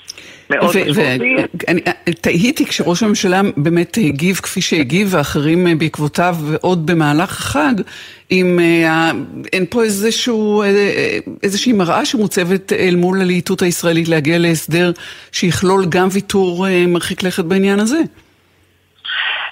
[0.50, 1.36] מאוד משמעותי.
[1.68, 1.82] ואני
[2.22, 7.74] תהיתי כשראש הממשלה באמת הגיב כפי שהגיב, ואחרים אה, בעקבותיו עוד במהלך החג,
[8.32, 9.12] אם אה,
[9.54, 14.92] אין פה איזשהו, אה, איזושהי מראה שמוצבת אל מול הלהיטות הישראלית להגיע להסדר
[15.32, 18.00] שיכלול גם ויתור מרחיק לכת בעניין הזה.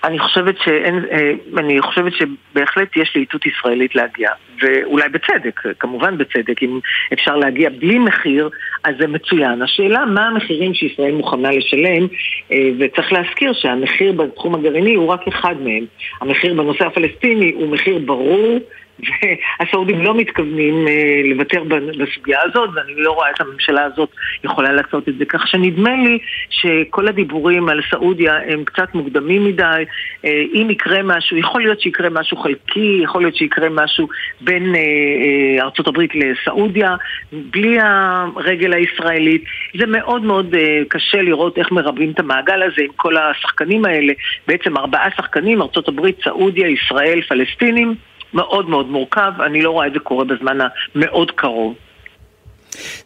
[0.08, 4.30] אני חושבת שאין, אה, אני חושבת שבהחלט יש לאיתות ישראלית להגיע,
[4.62, 6.80] ואולי בצדק, כמובן בצדק, אם
[7.13, 8.50] אפשר להגיע בלי מחיר,
[8.84, 9.62] אז זה מצוין.
[9.62, 12.08] השאלה מה המחירים שישראל מוכנה לשלם,
[12.52, 15.86] אה, וצריך להזכיר שהמחיר בתחום הגרעיני הוא רק אחד מהם.
[16.22, 18.60] המחיר בנושא הפלסטיני הוא מחיר ברור.
[19.00, 21.64] והסעודים לא מתכוונים אה, לוותר
[22.00, 24.10] בסוגיה הזאת, ואני לא רואה את הממשלה הזאת
[24.44, 25.26] יכולה לעשות את זה.
[25.26, 29.84] כך שנדמה לי שכל הדיבורים על סעודיה הם קצת מוקדמים מדי.
[30.26, 34.08] אה, אם יקרה משהו, יכול להיות שיקרה משהו חלקי, יכול להיות שיקרה משהו
[34.42, 36.96] בין אה, ארה"ב לסעודיה,
[37.32, 39.44] בלי הרגל הישראלית.
[39.80, 40.56] זה מאוד מאוד
[40.88, 44.14] קשה לראות איך מרבים את המעגל הזה עם כל השחקנים האלה.
[44.48, 47.96] בעצם ארבעה שחקנים, ארה"ב, סעודיה, ישראל, פלסטינים.
[48.34, 50.58] מאוד מאוד מורכב, אני לא רואה את זה קורה בזמן
[50.96, 51.74] המאוד קרוב.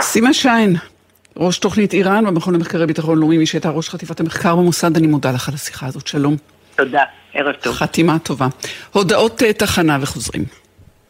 [0.02, 0.76] סימה שיין,
[1.38, 5.32] ראש תוכנית איראן במכון למחקרי ביטחון לאומי, מי שהייתה ראש חטיבת המחקר במוסד, אני מודה
[5.32, 6.36] לך על השיחה הזאת, שלום.
[6.76, 7.04] תודה,
[7.34, 7.74] ערב טוב.
[7.74, 8.48] חתימה טובה.
[8.92, 10.44] הודעות אה, תחנה וחוזרים.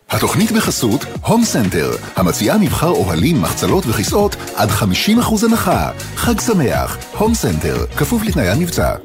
[0.10, 5.92] התוכנית בחסות הום סנטר, המציעה מבחר אוהלים, מחצלות וכיסאות עד 50% הנחה.
[6.16, 8.96] חג שמח, הום סנטר, כפוף לתנאי המבצע.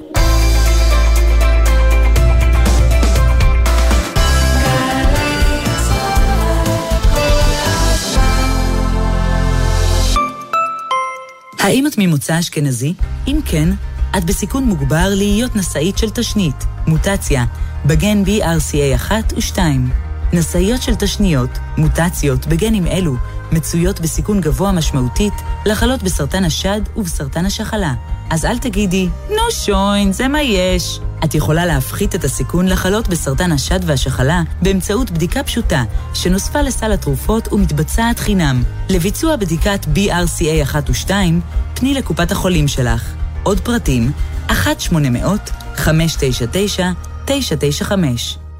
[11.67, 12.95] האם את ממוצא אשכנזי?
[13.27, 13.69] אם כן,
[14.19, 17.45] את בסיכון מוגבר להיות נשאית של תשנית, מוטציה,
[17.87, 19.59] בגן BRCA1 ו-2.
[20.33, 23.15] נשאיות של תשניות, מוטציות בגנים אלו,
[23.53, 25.33] מצויות בסיכון גבוה משמעותית
[25.67, 27.95] לחלות בסרטן השד ובסרטן השחלה.
[28.31, 31.01] אז אל תגידי, נו שוין, זה מה יש.
[31.25, 35.83] את יכולה להפחית את הסיכון לחלות בסרטן השד והשחלה באמצעות בדיקה פשוטה,
[36.15, 38.63] שנוספה לסל התרופות ומתבצעת חינם.
[38.91, 41.11] לביצוע בדיקת BRCA 1 ו-2,
[41.75, 43.15] פני לקופת החולים שלך.
[43.43, 44.13] עוד פרטים,
[44.49, 44.57] 1-800-599-995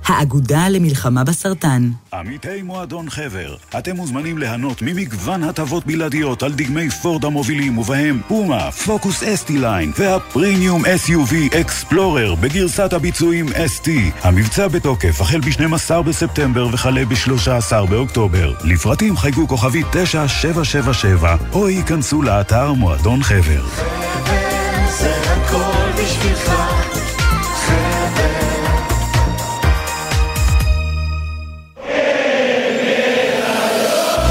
[0.07, 1.91] האגודה למלחמה בסרטן.
[2.13, 8.71] עמיתי מועדון חבר, אתם מוזמנים ליהנות ממגוון הטבות בלעדיות על דגמי פורד המובילים ובהם פומה,
[8.71, 13.89] פוקוס אסטי ליין והפרימיום SUV אקספלורר בגרסת הביצועים ST.
[14.23, 18.53] המבצע בתוקף החל ב-12 בספטמבר וכלה ב-13 באוקטובר.
[18.65, 23.67] לפרטים חייגו כוכבי 9777 או ייכנסו לאתר מועדון חבר.
[23.67, 24.57] חבר
[24.99, 26.86] זה הכל בשבילך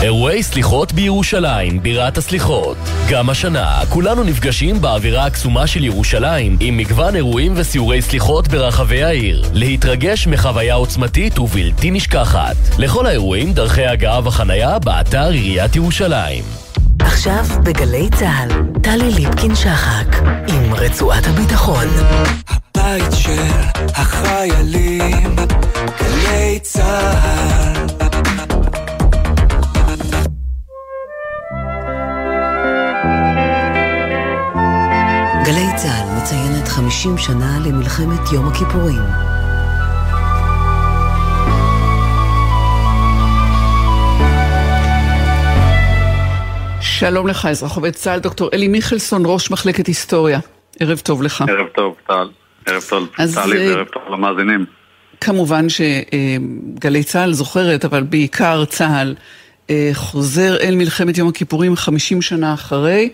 [0.05, 2.77] אירועי סליחות בירושלים, בירת הסליחות.
[3.09, 9.43] גם השנה, כולנו נפגשים באווירה הקסומה של ירושלים, עם מגוון אירועים וסיורי סליחות ברחבי העיר.
[9.53, 12.55] להתרגש מחוויה עוצמתית ובלתי נשכחת.
[12.77, 16.43] לכל האירועים, דרכי הגעה וחנייה באתר עיריית ירושלים.
[16.99, 18.49] עכשיו בגלי צה"ל,
[18.83, 21.87] טלי ליפקין-שחק, עם רצועת הביטחון.
[22.47, 23.41] הבית של
[23.95, 25.35] החיילים,
[25.99, 28.04] גלי צה"ל.
[36.17, 39.01] מציינת 50 שנה למלחמת יום הכיפורים.
[46.81, 50.39] שלום לך, אזרח עובד צה"ל, דוקטור אלי מיכלסון, ראש מחלקת היסטוריה.
[50.79, 51.43] ערב טוב לך.
[51.47, 52.27] ערב טוב, טל.
[52.65, 54.65] ערב טוב, טלי, אה, וערב טוב למאזינים.
[55.21, 59.15] כמובן שגלי צה"ל זוכרת, אבל בעיקר צה"ל
[59.69, 63.09] אה, חוזר אל מלחמת יום הכיפורים 50 שנה אחרי,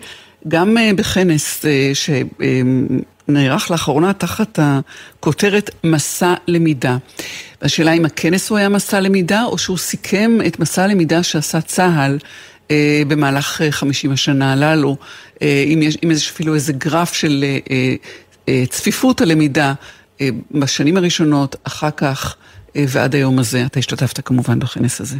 [0.48, 6.96] גם אה, בכנס שנערך לאחרונה תחת הכותרת מסע למידה.
[7.62, 12.18] השאלה אם הכנס הוא היה מסע למידה, או שהוא סיכם את מסע הלמידה שעשה צה"ל
[12.70, 14.96] אה, במהלך 50 אה, השנה הללו,
[15.42, 17.44] אה, אם יש, אם יש אפילו איזה גרף של
[18.70, 19.74] צפיפות הלמידה
[20.50, 22.36] בשנים הראשונות, אחר כך
[22.74, 23.66] ועד היום הזה.
[23.66, 25.16] אתה השתתפת כמובן בכנס הזה.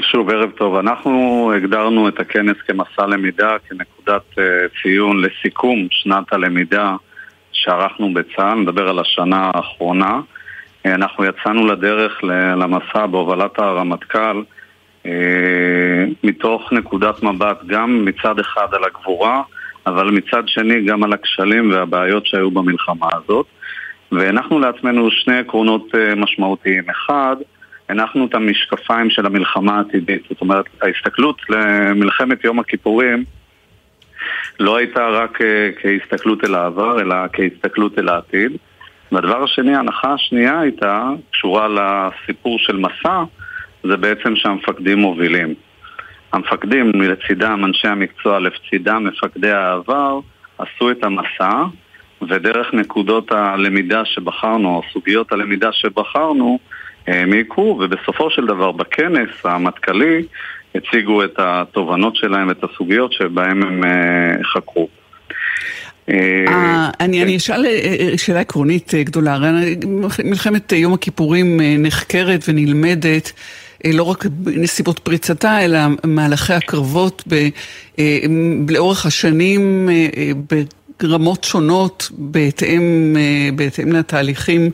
[0.00, 0.76] שוב, ערב טוב.
[0.76, 4.38] אנחנו הגדרנו את הכנס כמסע למידה, כנקודת
[4.82, 6.96] ציון לסיכום שנת הלמידה
[7.52, 10.20] שערכנו בצה"ל, נדבר על השנה האחרונה.
[10.86, 12.24] אנחנו יצאנו לדרך
[12.56, 14.42] למסע בהובלת הרמטכ"ל
[15.06, 19.42] אה, מתוך נקודת מבט גם מצד אחד על הגבורה,
[19.86, 23.46] אבל מצד שני גם על הכשלים והבעיות שהיו במלחמה הזאת.
[24.12, 26.90] והנחנו לעצמנו שני עקרונות אה, משמעותיים.
[26.90, 27.36] אחד,
[27.88, 30.22] הנחנו את המשקפיים של המלחמה העתידית.
[30.28, 33.24] זאת אומרת, ההסתכלות למלחמת יום הכיפורים
[34.60, 38.52] לא הייתה רק אה, כהסתכלות אל העבר, אלא כהסתכלות אל העתיד.
[39.12, 43.22] והדבר השני, ההנחה השנייה הייתה קשורה לסיפור של מסע,
[43.82, 45.54] זה בעצם שהמפקדים מובילים.
[46.32, 50.20] המפקדים, לצידם אנשי המקצוע, לצידם מפקדי העבר,
[50.58, 51.64] עשו את המסע,
[52.22, 56.58] ודרך נקודות הלמידה שבחרנו, או סוגיות הלמידה שבחרנו,
[57.08, 60.22] העמיקו, ובסופו של דבר בכנס המטכ"לי
[60.74, 64.88] הציגו את התובנות שלהם, את הסוגיות שבהם הם אה, חקרו.
[66.10, 67.34] אה, אני כן.
[67.34, 69.76] אשאל אה, שאלה עקרונית גדולה, הרי
[70.24, 73.32] מלחמת יום הכיפורים נחקרת ונלמדת
[73.84, 77.34] אה, לא רק נסיבות פריצתה, אלא מהלכי הקרבות ב,
[77.98, 78.18] אה,
[78.68, 79.88] לאורך השנים
[81.02, 83.16] אה, ברמות שונות, בהתאם,
[83.56, 84.70] בהתאם לתהליכים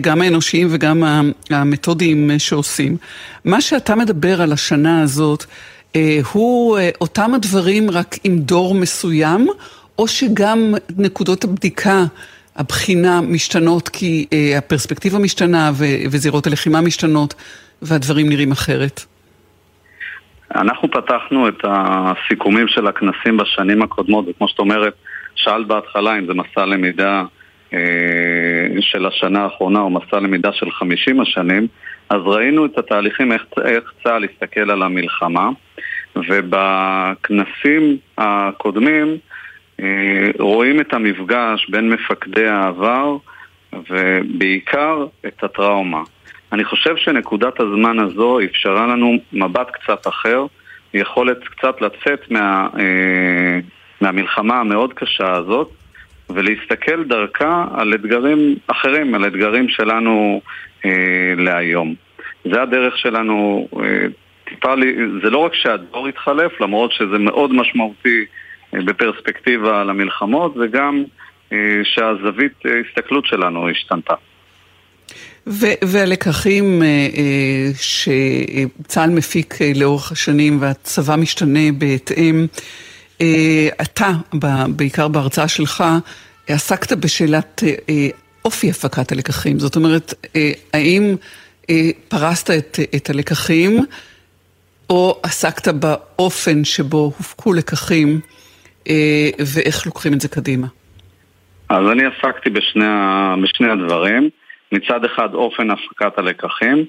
[0.00, 1.02] גם האנושיים וגם
[1.50, 2.96] המתודיים שעושים.
[3.44, 5.44] מה שאתה מדבר על השנה הזאת,
[6.32, 9.46] הוא אותם הדברים רק עם דור מסוים,
[9.98, 12.04] או שגם נקודות הבדיקה
[12.56, 15.70] הבחינה משתנות כי אה, הפרספקטיבה משתנה
[16.10, 17.34] וזירות הלחימה משתנות
[17.82, 19.00] והדברים נראים אחרת?
[20.54, 24.94] אנחנו פתחנו את הסיכומים של הכנסים בשנים הקודמות, וכמו שאת אומרת,
[25.36, 27.22] שאלת בהתחלה אם זה מסע למידה
[27.74, 27.78] אה,
[28.80, 31.66] של השנה האחרונה או מסע למידה של 50 השנים,
[32.10, 35.50] אז ראינו את התהליכים, איך, איך צה"ל הסתכל על המלחמה,
[36.16, 39.16] ובכנסים הקודמים
[39.80, 43.16] אה, רואים את המפגש בין מפקדי העבר
[43.90, 46.02] ובעיקר את הטראומה.
[46.52, 50.46] אני חושב שנקודת הזמן הזו אפשרה לנו מבט קצת אחר,
[50.94, 53.58] יכולת קצת לצאת מה, אה,
[54.00, 55.70] מהמלחמה המאוד קשה הזאת
[56.30, 60.40] ולהסתכל דרכה על אתגרים אחרים, על אתגרים שלנו
[60.84, 61.94] אה, להיום.
[62.44, 64.06] זה הדרך שלנו, אה,
[64.48, 68.24] טיפה לי, זה לא רק שהדור התחלף, למרות שזה מאוד משמעותי
[68.74, 71.04] אה, בפרספקטיבה על המלחמות, וגם
[71.52, 74.14] אה, שהזווית אה, הסתכלות שלנו השתנתה.
[75.82, 82.46] והלקחים אה, אה, שצה"ל מפיק אה, לאורך השנים והצבא משתנה בהתאם,
[83.82, 84.10] אתה,
[84.68, 85.84] בעיקר בהרצאה שלך,
[86.48, 87.62] עסקת בשאלת
[88.44, 89.58] אופי הפקת הלקחים.
[89.58, 90.14] זאת אומרת,
[90.74, 91.16] האם
[92.08, 93.78] פרסת את, את הלקחים,
[94.90, 98.20] או עסקת באופן שבו הופקו לקחים,
[99.54, 100.66] ואיך לוקחים את זה קדימה?
[101.68, 102.84] אז אני עסקתי בשני,
[103.42, 104.30] בשני הדברים.
[104.72, 106.84] מצד אחד אופן הפקת הלקחים,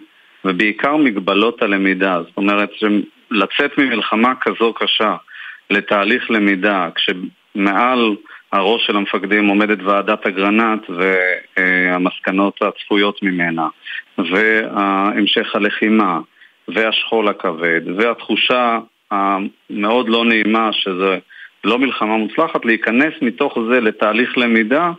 [0.45, 2.19] ובעיקר מגבלות הלמידה.
[2.27, 2.69] זאת אומרת,
[3.31, 5.15] לצאת ממלחמה כזו קשה
[5.69, 8.15] לתהליך למידה, כשמעל
[8.51, 13.67] הראש של המפקדים עומדת ועדת אגרנט והמסקנות הצפויות ממנה,
[14.17, 16.19] והמשך הלחימה,
[16.67, 18.79] והשכול הכבד, והתחושה
[19.11, 21.17] המאוד לא נעימה שזה
[21.63, 24.91] לא מלחמה מוצלחת, להיכנס מתוך זה לתהליך למידה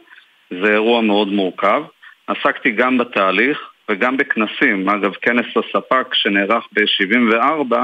[0.51, 1.83] זה אירוע מאוד מורכב.
[2.27, 4.89] עסקתי גם בתהליך וגם בכנסים.
[4.89, 7.77] אגב, כנס הספק שנערך ב-74,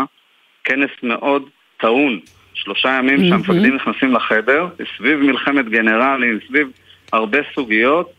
[0.65, 2.21] כנס מאוד טעון.
[2.55, 3.29] שלושה ימים mm-hmm.
[3.29, 6.69] שהמפקדים נכנסים לחדר, סביב מלחמת גנרלים, סביב
[7.13, 8.13] הרבה סוגיות,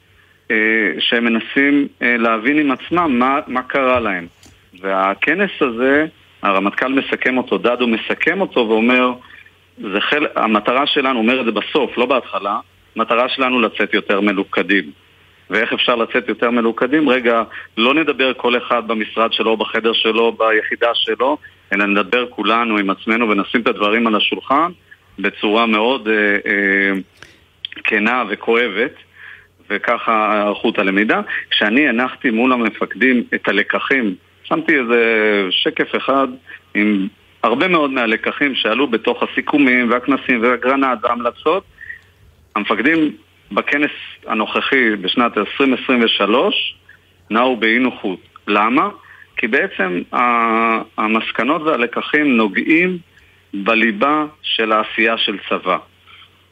[0.52, 0.56] אה,
[1.00, 4.28] שהם מנסים אה, להבין עם עצמם מה, מה קרה להם.
[4.82, 6.06] והכנס הזה,
[6.42, 9.14] הרמטכ"ל מסכם אותו, דדו מסכם אותו ואומר,
[9.78, 10.26] זה חל...
[10.36, 12.60] המטרה שלנו, אומר את זה בסוף, לא בהתחלה,
[12.96, 14.92] המטרה שלנו לצאת יותר מלוכדים.
[15.50, 17.10] ואיך אפשר לצאת יותר מלוכדים?
[17.10, 17.44] רגע,
[17.78, 21.38] לא נדבר כל אחד במשרד שלו, בחדר שלו, ביחידה שלו,
[21.74, 24.72] אלא נדבר כולנו עם עצמנו ונשים את הדברים על השולחן
[25.20, 26.14] בצורה מאוד אה,
[26.46, 26.92] אה,
[27.84, 28.94] כנה וכואבת,
[29.70, 31.22] וככה היערכות הלמידה.
[31.50, 35.02] כשאני הנחתי מול המפקדים את הלקחים, שמתי איזה
[35.50, 36.28] שקף אחד
[36.76, 37.08] עם
[37.44, 41.64] הרבה מאוד מהלקחים שעלו בתוך הסיכומים והכנסים והגרנט וההמלצות.
[42.56, 43.12] המפקדים
[43.52, 43.92] בכנס
[44.28, 46.76] הנוכחי בשנת 2023
[47.30, 48.20] נעו באי נוחות.
[48.48, 48.90] למה?
[49.38, 50.02] כי בעצם
[50.98, 52.98] המסקנות והלקחים נוגעים
[53.54, 55.78] בליבה של העשייה של צבא.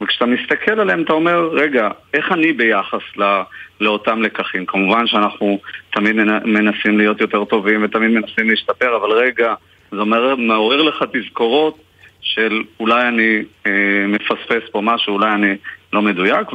[0.02, 3.42] וכשאתה מסתכל עליהם אתה אומר, רגע, איך אני ביחס לא,
[3.80, 4.66] לאותם לקחים?
[4.66, 5.58] כמובן שאנחנו
[5.90, 9.54] תמיד מנסים להיות יותר טובים ותמיד מנסים להשתפר, אבל רגע,
[9.90, 11.78] זה אומר, מעורר לך תזכורות
[12.20, 15.54] של אולי אני אה, מפספס פה משהו, אולי אני
[15.92, 16.48] לא מדויק,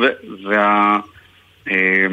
[0.43, 0.99] וה...
[1.71, 2.07] אה,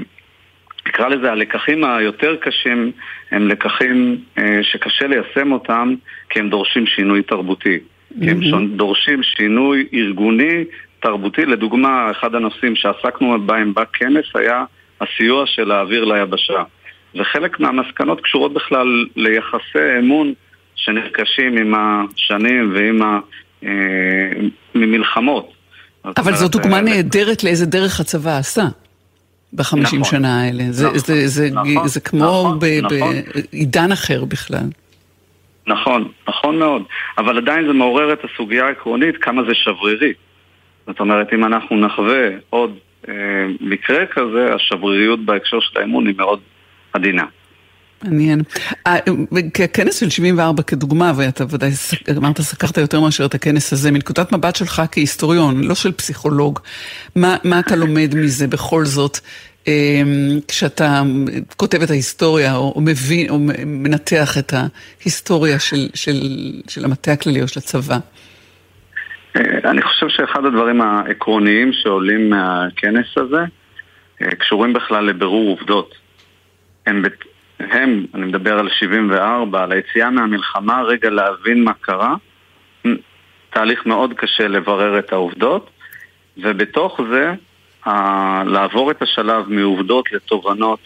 [0.87, 2.93] נקרא לזה הלקחים היותר קשים
[3.31, 5.95] הם לקחים אה, שקשה ליישם אותם
[6.31, 7.79] כי הם דורשים שינוי תרבותי.
[8.21, 10.65] כי הם דורשים שינוי ארגוני,
[11.01, 11.47] תרבותי.
[11.47, 14.65] לדוגמה, אחד הנושאים שעסקנו בהם בכנס היה
[15.01, 16.63] הסיוע של האוויר ליבשה.
[17.15, 20.33] וחלק מהמסקנות קשורות בכלל ליחסי אמון
[20.75, 23.19] שנרכשים עם השנים ועם ה...
[23.65, 23.71] אה,
[24.75, 25.53] ממלחמות.
[26.17, 28.65] אבל זו דוגמה נהדרת לאיזה דרך הצבא עשה.
[29.57, 30.65] בחמישים נכון, שנה האלה.
[30.71, 32.59] זה, נכון, זה, זה, נכון, זה כמו נכון, נכון.
[33.53, 33.93] בעידן נכון.
[33.93, 34.69] אחר בכלל.
[35.67, 36.83] נכון, נכון מאוד.
[37.19, 40.13] אבל עדיין זה מעורר את הסוגיה העקרונית כמה זה שברירי.
[40.87, 43.15] זאת אומרת, אם אנחנו נחווה עוד אה,
[43.61, 46.41] מקרה כזה, השבריריות בהקשר של האמון היא מאוד
[46.93, 47.25] עדינה.
[48.05, 48.43] מעניין.
[48.87, 48.97] אה,
[49.73, 51.71] כנס של 74 כדוגמה, ואתה ודאי
[52.17, 56.61] אמרת, סקרת יותר מאשר את הכנס הזה, מנקודת מבט שלך כהיסטוריון, לא של פסיכולוג,
[57.17, 59.19] מה, מה אתה לומד מזה בכל זאת,
[59.67, 61.03] אמ, כשאתה
[61.57, 66.21] כותב את ההיסטוריה, או, או מבין, או מנתח את ההיסטוריה של, של,
[66.69, 67.99] של המטה הכללי או של הצבא?
[69.37, 73.45] אה, אני חושב שאחד הדברים העקרוניים שעולים מהכנס הזה,
[74.23, 75.95] אה, קשורים בכלל לבירור עובדות.
[76.87, 77.03] הם
[77.61, 82.15] הם, אני מדבר על 74, על היציאה מהמלחמה, רגע להבין מה קרה.
[83.51, 85.71] תהליך מאוד קשה לברר את העובדות,
[86.39, 87.33] ובתוך זה,
[88.47, 90.81] לעבור את השלב מעובדות לתובנות,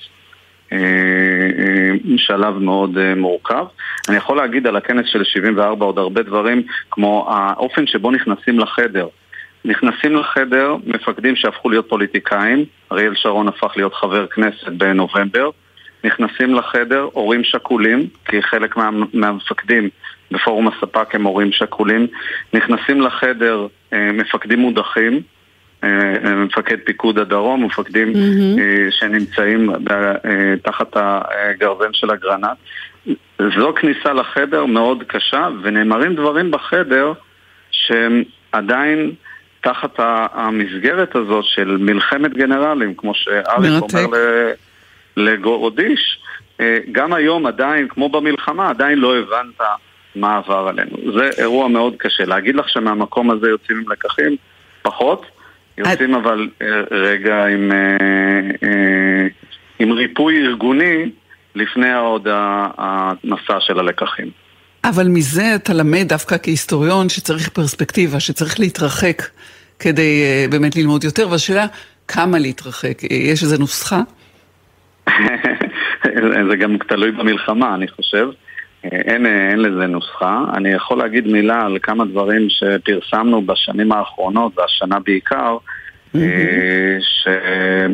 [0.73, 3.65] אה, אה, שלב מאוד אה, מורכב.
[4.09, 9.09] אני יכול להגיד על הכנס של 74 עוד הרבה דברים, כמו האופן שבו נכנסים לחדר.
[9.65, 15.51] נכנסים לחדר מפקדים שהפכו להיות פוליטיקאים, אריאל שרון הפך להיות חבר כנסת בנובמבר,
[16.05, 19.89] נכנסים לחדר הורים שכולים, כי חלק מה, מהמפקדים
[20.31, 22.07] בפורום הספ"ק הם הורים שכולים,
[22.55, 25.21] נכנסים לחדר אה, מפקדים מודחים,
[25.85, 25.89] אה,
[26.25, 28.61] אה מפקד פיקוד הדרום, מפקדים mm-hmm.
[28.61, 32.59] אה, שנמצאים אה, תחת הגרזן של אגרנט.
[33.59, 37.13] זו כניסה לחדר מאוד קשה, ונאמרים דברים בחדר
[37.71, 39.13] שהם עדיין
[39.61, 39.95] תחת
[40.35, 44.51] המסגרת הזאת של מלחמת גנרלים, כמו שאריק אומר ל...
[45.17, 46.19] לגורודיש,
[46.61, 49.61] אה, גם היום עדיין, כמו במלחמה, עדיין לא הבנת
[50.15, 51.13] מה עבר עלינו.
[51.19, 52.25] זה אירוע מאוד קשה.
[52.25, 54.37] להגיד לך שמהמקום הזה יוצאים עם לקחים?
[54.83, 55.27] פחות.
[55.79, 59.27] יוצאים אבל אה, רגע עם, אה,
[59.79, 61.11] עם ריפוי ארגוני
[61.55, 62.27] לפני עוד
[62.79, 64.31] המסע של הלקחים.
[64.85, 69.23] אבל מזה אתה למד דווקא כהיסטוריון שצריך פרספקטיבה, שצריך להתרחק
[69.79, 71.67] כדי באמת ללמוד יותר, והשאלה
[72.09, 73.03] כמה להתרחק.
[73.11, 74.01] יש איזו נוסחה?
[76.51, 78.29] זה גם תלוי במלחמה, אני חושב.
[78.85, 80.45] אין, אין לזה נוסחה.
[80.55, 85.57] אני יכול להגיד מילה על כמה דברים שפרסמנו בשנים האחרונות, והשנה בעיקר,
[87.01, 87.93] שכן,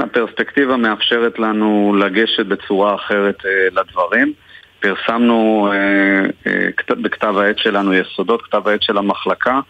[0.00, 4.32] אה, הפרספקטיבה מאפשרת לנו לגשת בצורה אחרת אה, לדברים.
[4.80, 6.22] פרסמנו אה,
[6.88, 9.60] בכתב העת שלנו יסודות, כתב העת של המחלקה,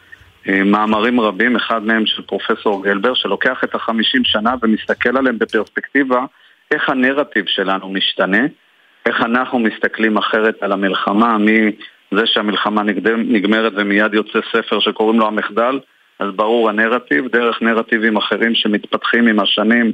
[0.64, 6.24] מאמרים רבים, אחד מהם של פרופסור גלבר, שלוקח את החמישים שנה ומסתכל עליהם בפרספקטיבה
[6.70, 8.46] איך הנרטיב שלנו משתנה,
[9.06, 12.82] איך אנחנו מסתכלים אחרת על המלחמה, מזה שהמלחמה
[13.16, 15.80] נגמרת ומיד יוצא ספר שקוראים לו המחדל,
[16.18, 19.92] אז ברור הנרטיב, דרך נרטיבים אחרים שמתפתחים עם השנים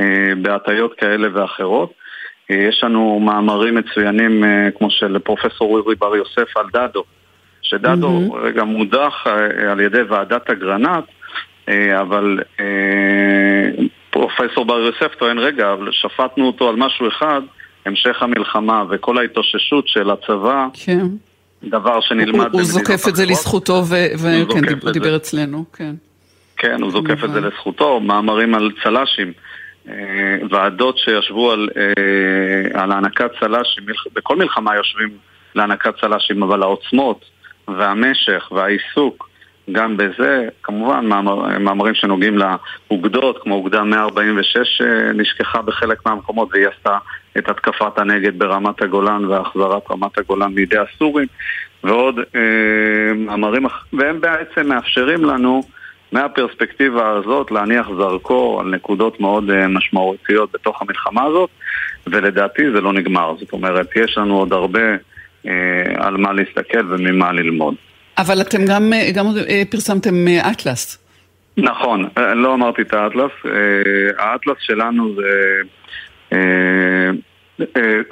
[0.00, 1.92] אה, בהטיות כאלה ואחרות.
[2.50, 4.44] אה, יש לנו מאמרים מצוינים
[4.78, 7.04] כמו של פרופסור אורי בר יוסף על דדו,
[7.70, 8.36] שדדו mm-hmm.
[8.36, 11.04] רגע מודח אה, על ידי ועדת אגרנט,
[11.68, 12.64] אה, אבל אה,
[14.10, 17.40] פרופסור בר יוסף טוען, רגע, אבל שפטנו אותו על משהו אחד,
[17.86, 21.06] המשך המלחמה וכל ההתאוששות של הצבא, כן.
[21.62, 25.94] דבר שנלמד הוא זוקף את זה לזכותו, וכן, הוא דיבר אצלנו, כן.
[26.56, 29.32] כן, הוא זוקף את זה לזכותו, מאמרים על צל"שים.
[30.50, 31.68] ועדות שישבו על,
[32.74, 35.08] על הענקת צל"שים, בכל מלחמה יושבים
[35.54, 37.24] להענקת צל"שים, אבל העוצמות
[37.78, 39.30] והמשך והעיסוק
[39.72, 44.80] גם בזה, כמובן מאמר, מאמרים שנוגעים לאוגדות, כמו אוגדה 146
[45.14, 46.98] נשכחה בחלק מהמקומות והיא עשתה
[47.38, 51.26] את התקפת הנגד ברמת הגולן והחזרת רמת הגולן מידי הסורים
[51.84, 55.62] ועוד אה, מאמרים, והם בעצם מאפשרים לנו
[56.12, 61.50] מהפרספקטיבה הזאת להניח זרקור על נקודות מאוד אה, משמעותיות בתוך המלחמה הזאת
[62.06, 64.96] ולדעתי זה לא נגמר, זאת אומרת יש לנו עוד הרבה אה,
[65.96, 67.74] על מה להסתכל וממה ללמוד.
[68.18, 70.98] אבל אתם גם, אה, גם אה, פרסמתם אה, אטלס.
[71.56, 73.32] נכון, לא אמרתי את האטלס.
[74.18, 75.22] האטלס שלנו זה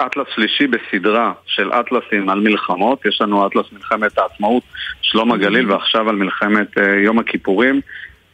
[0.05, 3.05] אטלס שלישי בסדרה של אטלסים על מלחמות.
[3.05, 4.63] יש לנו אטלס מלחמת העצמאות,
[5.01, 6.67] שלום הגליל, ועכשיו על מלחמת
[7.03, 7.81] יום הכיפורים.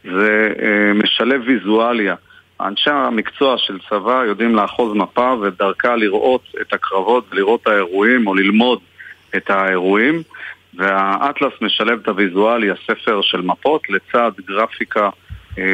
[0.04, 0.52] זה
[0.94, 2.14] משלב ויזואליה.
[2.60, 8.34] אנשי המקצוע של צבא יודעים לאחוז מפה ודרכה לראות את הקרבות, לראות את האירועים או
[8.34, 8.78] ללמוד
[9.36, 10.22] את האירועים.
[10.74, 15.10] והאטלס משלב את הוויזואלי, הספר של מפות, לצד גרפיקה
[15.58, 15.64] אה,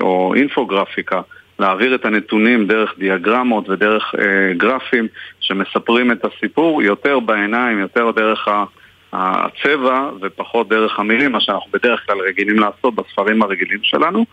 [0.00, 1.20] או אינפוגרפיקה,
[1.58, 5.06] להעביר את הנתונים דרך דיאגרמות ודרך אה, גרפים
[5.40, 8.48] שמספרים את הסיפור יותר בעיניים, יותר דרך
[9.12, 14.24] הצבע ופחות דרך המילים, מה שאנחנו בדרך כלל רגילים לעשות בספרים הרגילים שלנו,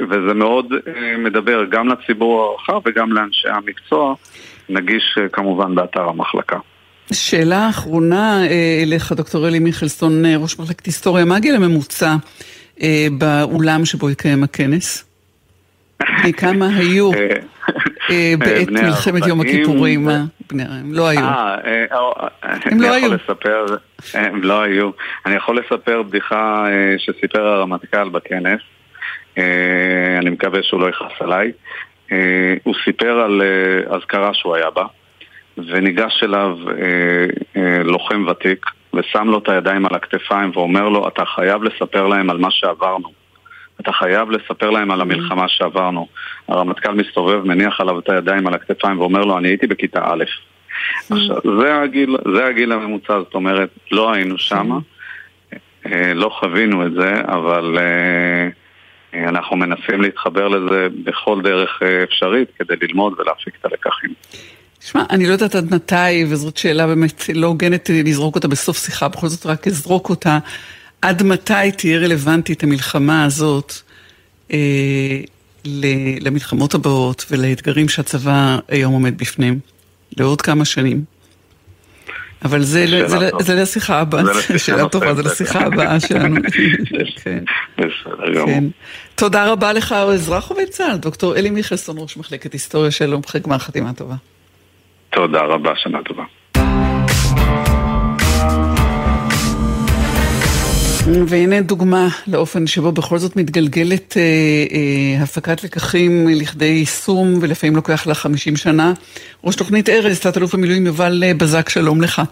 [0.00, 4.14] וזה מאוד אה, מדבר גם לציבור הרחב וגם לאנשי המקצוע,
[4.68, 6.58] נגיש אה, כמובן באתר המחלקה.
[7.12, 12.14] שאלה אחרונה אה, אליך, דוקטור אלי מיכלסון, אה, ראש מחלקת היסטוריה, מה הגיל הממוצע
[12.82, 15.04] אה, באולם שבו התקיים הכנס?
[16.40, 17.10] כמה היו
[18.38, 20.08] בעת מלחמת יום הכיפורים?
[20.08, 21.20] הם לא היו.
[22.64, 23.12] הם לא היו.
[24.14, 24.90] הם לא היו.
[25.26, 26.66] אני יכול לספר בדיחה
[26.98, 28.60] שסיפר הרמטכ"ל בכנס.
[30.18, 31.52] אני מקווה שהוא לא יכעס עליי.
[32.62, 33.42] הוא סיפר על
[33.90, 34.84] אזכרה שהוא היה בה.
[35.56, 37.26] וניגש אליו אה,
[37.56, 42.30] אה, לוחם ותיק ושם לו את הידיים על הכתפיים ואומר לו, אתה חייב לספר להם
[42.30, 43.08] על מה שעברנו.
[43.80, 46.08] אתה חייב לספר להם על המלחמה שעברנו.
[46.48, 50.24] הרמטכ"ל מסתובב, מניח עליו את הידיים על הכתפיים ואומר לו, אני הייתי בכיתה א'.
[51.10, 54.78] עכשיו, זה הגיל, זה הגיל הממוצע, זאת אומרת, לא היינו שם,
[55.86, 58.48] אה, לא חווינו את זה, אבל אה, אה,
[59.14, 64.10] אנחנו מנסים להתחבר לזה בכל דרך אפשרית כדי ללמוד ולהפיק את הלקחים.
[64.78, 69.08] תשמע, אני לא יודעת עד מתי, וזאת שאלה באמת לא הוגנת לזרוק אותה בסוף שיחה,
[69.08, 70.38] בכל זאת רק אזרוק אותה.
[71.02, 73.72] עד מתי תהיה רלוונטית המלחמה הזאת
[74.52, 75.20] אה,
[76.20, 79.58] למלחמות הבאות ולאתגרים שהצבא היום עומד בפניהם?
[80.16, 81.04] לעוד כמה שנים.
[82.44, 86.36] אבל זה, זה, זה, זה לשיחה הבאה, זו שאלה טובה, זה לשיחה הבאה שלנו.
[87.24, 87.44] כן.
[88.46, 88.64] כן.
[89.14, 93.92] תודה רבה לך, אזרח עובד צה"ל, דוקטור אלי מיכלסון, ראש מחלקת היסטוריה, שלום, גמר חתימה
[93.92, 94.14] טובה.
[95.10, 96.24] תודה רבה, שנה טובה.
[101.06, 108.06] והנה דוגמה לאופן שבו בכל זאת מתגלגלת אה, אה, הפקת לקחים לכדי יישום, ולפעמים לוקח
[108.06, 108.92] לה 50 שנה.
[109.44, 112.22] ראש תוכנית ארז, תת-אלוף המילואים יובל אה, בזק, שלום לך.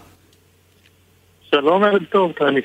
[1.51, 2.61] שלום, ערב טוב, טלי.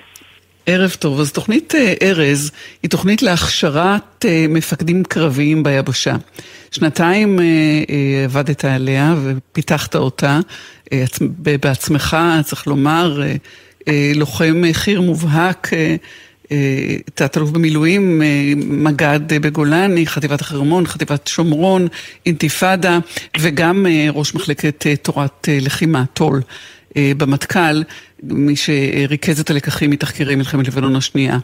[0.66, 1.20] ערב טוב.
[1.20, 2.50] אז תוכנית אה, ארז
[2.82, 6.14] היא תוכנית להכשרת אה, מפקדים קרביים ביבשה.
[6.70, 7.38] שנתיים
[8.24, 10.40] עבדת עליה ופיתחת אותה
[11.60, 13.20] בעצמך, צריך לומר,
[14.14, 15.70] לוחם חי"ר מובהק.
[17.14, 18.22] תת-אלוף במילואים,
[18.56, 21.88] מג"ד בגולני, חטיבת החרמון, חטיבת שומרון,
[22.26, 22.98] אינתיפאדה,
[23.40, 26.42] וגם ראש מחלקת תורת לחימה, טול.
[26.96, 27.82] אה, במטכ"ל,
[28.22, 31.38] מי שריכז את הלקחים מתחקירי מלחמת לבנון השנייה.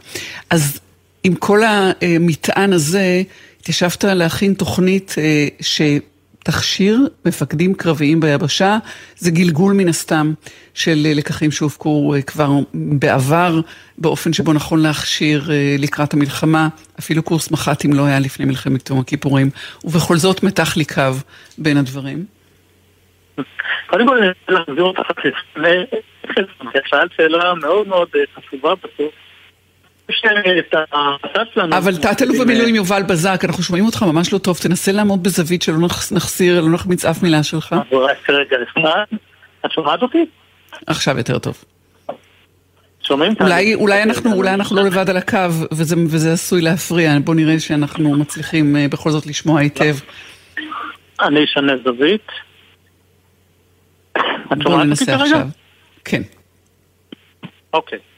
[0.51, 0.81] אז
[1.25, 3.23] עם כל המטען הזה,
[3.61, 5.49] התיישבת להכין תוכנית אה,
[6.43, 8.79] שתכשיר מפקדים קרביים ביבשה,
[9.17, 10.33] זה גלגול מן הסתם
[10.75, 13.61] של לקחים שהופקו אה, כבר בעבר,
[13.99, 16.69] באופן שבו נכון להכשיר לקראת המלחמה,
[16.99, 19.51] אפילו קורס מח"טים לא היה לפני מלחמת יום הכיפורים,
[19.85, 21.13] ובכל זאת מתח לי קו
[21.59, 22.25] בין הדברים.
[23.87, 25.85] קודם כל, אני רוצה להחזיר אותך לפני,
[26.85, 29.13] שאלת שאלה מאוד מאוד אה, חשובה בסוף.
[31.73, 35.79] אבל תת-אלוף במילואים יובל בזק, אנחנו שומעים אותך ממש לא טוב, תנסה לעמוד בזווית שלא
[36.13, 37.77] נחסיר, לא נחמיץ אף מילה שלך.
[37.93, 38.57] רק רגע,
[39.67, 40.27] את שומעת אותי?
[40.87, 41.65] עכשיו יותר טוב.
[43.03, 43.35] שומעים?
[43.41, 45.39] אולי, אולי, אנחנו, אולי אנחנו לא לבד על הקו,
[45.73, 49.95] וזה, וזה עשוי להפריע, בוא נראה שאנחנו מצליחים אה, בכל זאת לשמוע היטב.
[51.21, 52.27] אני אשנה זווית.
[54.53, 55.45] את שומעת אותי כרגע?
[56.05, 56.23] כן.
[57.73, 57.99] אוקיי.
[57.99, 58.12] אה,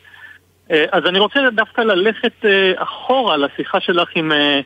[0.70, 4.60] אז אני רוצה דווקא ללכת אה, אחורה לשיחה שלך עם אה,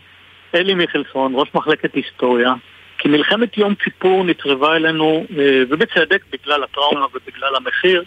[0.55, 2.55] אלי מיכלסון, ראש מחלקת היסטוריה,
[2.99, 5.27] כי מלחמת יום כיפור נתרבה אלינו,
[5.69, 8.05] ובצדק, בגלל הטראומה ובגלל המחיר,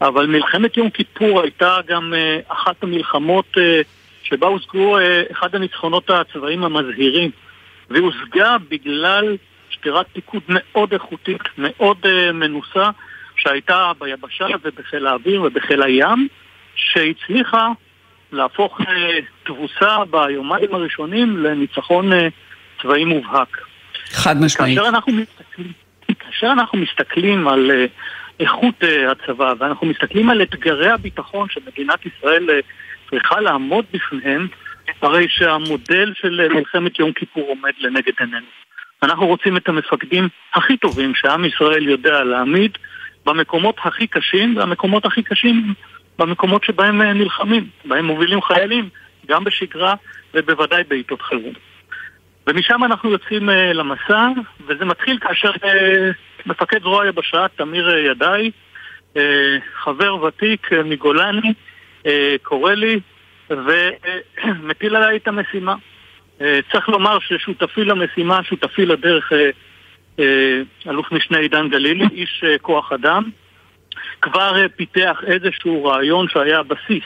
[0.00, 2.14] אבל מלחמת יום כיפור הייתה גם
[2.48, 3.56] אחת המלחמות
[4.22, 4.96] שבה הושגו
[5.32, 7.30] אחד הניצחונות הצבאיים המזהירים,
[7.90, 9.36] והיא הושגה בגלל
[9.70, 11.98] שדרת פיקוד מאוד איכותית, מאוד
[12.32, 12.90] מנוסה,
[13.36, 16.28] שהייתה ביבשה ובחיל האוויר ובחיל הים,
[16.74, 17.68] שהצליחה
[18.32, 22.28] להפוך אה, תבוסה ביומיים הראשונים לניצחון אה,
[22.82, 23.58] צבאי מובהק.
[24.10, 24.78] חד משמעית.
[24.78, 25.72] כאשר אנחנו מסתכלים,
[26.18, 27.86] כאשר אנחנו מסתכלים על אה,
[28.40, 32.46] איכות הצבא ואנחנו מסתכלים על אתגרי הביטחון שמדינת ישראל
[33.10, 34.48] צריכה לעמוד בפניהם,
[35.02, 38.46] הרי שהמודל של מלחמת יום כיפור עומד לנגד עינינו.
[39.02, 42.78] אנחנו רוצים את המפקדים הכי טובים שעם ישראל יודע להעמיד
[43.26, 45.74] במקומות הכי קשים, והמקומות הכי קשים
[46.20, 48.88] במקומות שבהם אה, נלחמים, בהם מובילים חיילים,
[49.26, 49.94] גם בשגרה
[50.34, 51.52] ובוודאי בעיתות חירום.
[52.46, 54.28] ומשם אנחנו יוצאים אה, למסע,
[54.66, 56.10] וזה מתחיל כאשר אה,
[56.46, 58.50] מפקד זרוע היבשה, תמיר ידעי,
[59.74, 61.52] חבר ותיק מגולני,
[62.42, 63.00] קורא לי
[63.50, 65.74] ומטיל עליי את המשימה.
[66.72, 69.32] צריך לומר ששותפי למשימה, שותפי לדרך
[70.88, 73.30] אלוף משנה עידן גלילי, איש כוח אדם,
[74.22, 77.04] כבר אה, פיתח איזשהו רעיון שהיה הבסיס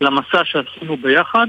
[0.00, 1.46] למסע שעשינו ביחד,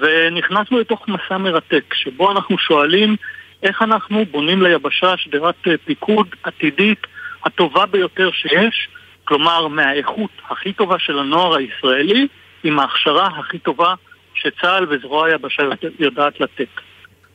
[0.00, 3.16] ונכנסנו לתוך מסע מרתק, שבו אנחנו שואלים
[3.62, 7.06] איך אנחנו בונים ליבשה שדרת אה, פיקוד עתידית
[7.44, 8.88] הטובה ביותר שיש,
[9.24, 12.28] כלומר מהאיכות הכי טובה של הנוער הישראלי,
[12.64, 13.94] עם ההכשרה הכי טובה
[14.34, 15.62] שצה"ל וזרוע היבשה
[15.98, 16.68] יודעת לתת.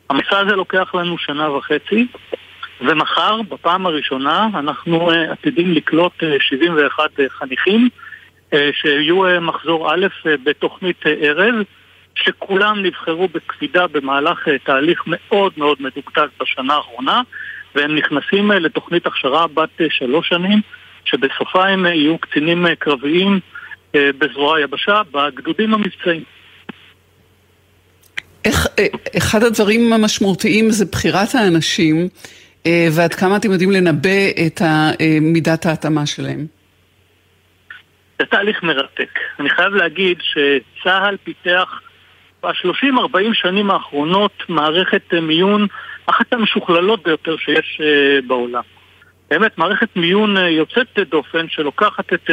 [0.09, 2.07] המסע הזה לוקח לנו שנה וחצי,
[2.81, 7.89] ומחר, בפעם הראשונה, אנחנו uh, עתידים לקלוט uh, 71 uh, חניכים
[8.51, 10.07] uh, שיהיו מחזור א'
[10.43, 11.55] בתוכנית ארז,
[12.15, 17.21] שכולם נבחרו בקפידה במהלך תהליך מאוד מאוד מדוקדק בשנה האחרונה,
[17.75, 20.61] והם נכנסים לתוכנית הכשרה בת שלוש שנים,
[21.05, 23.39] שבסופה הם יהיו קצינים קרביים
[23.93, 26.23] בזרוע היבשה בגדודים המבצעיים.
[28.45, 28.67] איך,
[29.17, 32.07] אחד הדברים המשמעותיים זה בחירת האנשים אה,
[32.67, 34.61] ועד כמה אתם יודעים לנבא את
[35.21, 36.45] מידת ההתאמה שלהם?
[38.19, 39.19] זה תהליך מרתק.
[39.39, 41.81] אני חייב להגיד שצה"ל פיתח
[42.43, 45.67] ב-30-40 שנים האחרונות מערכת מיון
[46.05, 48.63] אחת המשוכללות ביותר שיש אה, בעולם.
[49.29, 52.29] באמת, מערכת מיון אה, יוצאת דופן שלוקחת את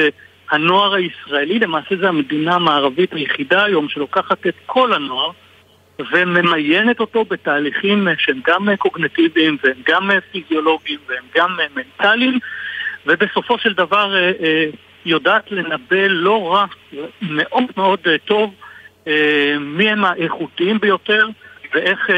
[0.51, 5.31] הנוער הישראלי, למעשה זו המדינה המערבית היחידה היום שלוקחת את כל הנוער
[6.13, 12.39] וממיינת אותו בתהליכים שהם גם קוגנטיביים והם גם פיזיולוגיים והם גם מנטליים
[13.07, 14.65] ובסופו של דבר אה, אה,
[15.05, 16.65] יודעת לנבא לא רע,
[17.23, 18.55] מאוד מאוד אה, טוב
[19.61, 21.29] מי הם האיכותיים ביותר
[21.75, 22.11] ואיך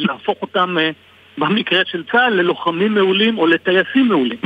[0.00, 0.76] להפוך אותם
[1.38, 4.38] במקרה של צה"ל ללוחמים מעולים או לטייסים מעולים.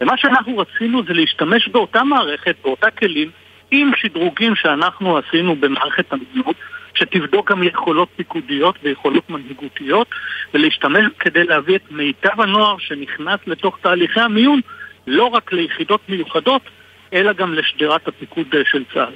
[0.00, 3.30] ומה שאנחנו רצינו זה להשתמש באותה מערכת, באותה כלים,
[3.70, 6.56] עם שדרוגים שאנחנו עשינו במערכת המדינות
[6.94, 10.08] שתבדוק גם יכולות פיקודיות ויכולות מנהיגותיות
[10.54, 14.60] ולהשתמש כדי להביא את מיטב הנוער שנכנס לתוך תהליכי המיון
[15.06, 16.62] לא רק ליחידות מיוחדות
[17.12, 19.12] אלא גם לשדרת הפיקוד אה, של צה"ל.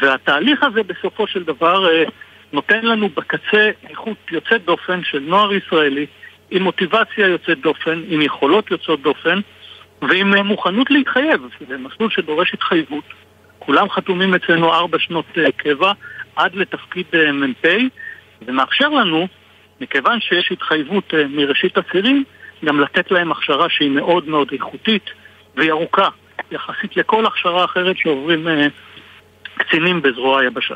[0.00, 2.04] והתהליך הזה בסופו של דבר אה,
[2.52, 6.06] נותן לנו בקצה איכות יוצאת דופן של נוער ישראלי
[6.50, 9.40] עם מוטיבציה יוצאת דופן, עם יכולות יוצאות דופן
[10.02, 11.40] ועם אה, מוכנות להתחייב.
[11.68, 13.04] זה מסלול שדורש התחייבות.
[13.58, 15.26] כולם חתומים אצלנו ארבע שנות
[15.56, 15.92] קבע
[16.38, 17.64] עד לתפקיד אה, מ"פ,
[18.46, 19.28] ומאפשר לנו,
[19.80, 22.24] מכיוון שיש התחייבות אה, מראשית הצירים,
[22.64, 25.02] גם לתת להם הכשרה שהיא מאוד מאוד איכותית
[25.56, 26.08] והיא ארוכה,
[26.50, 28.66] יחסית לכל הכשרה אחרת שעוברים אה,
[29.54, 30.74] קצינים בזרוע היבשה.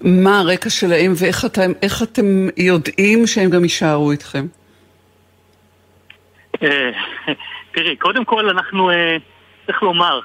[0.00, 1.72] מה הרקע שלהם ואיך אתם,
[2.02, 4.46] אתם יודעים שהם גם יישארו איתכם?
[7.74, 8.90] תראי, קודם כל אנחנו,
[9.66, 10.20] צריך לומר,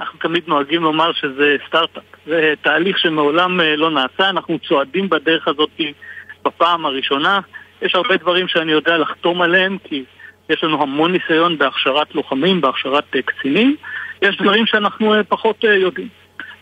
[0.00, 2.15] אנחנו תמיד נוהגים לומר שזה סטארט-אפ.
[2.26, 5.80] זה תהליך שמעולם אה, לא נעשה, אנחנו צועדים בדרך הזאת
[6.44, 7.40] בפעם הראשונה.
[7.82, 10.04] יש הרבה דברים שאני יודע לחתום עליהם, כי
[10.48, 13.76] יש לנו המון ניסיון בהכשרת לוחמים, בהכשרת אה, קצינים.
[14.22, 16.08] יש דברים שאנחנו אה, פחות יודעים.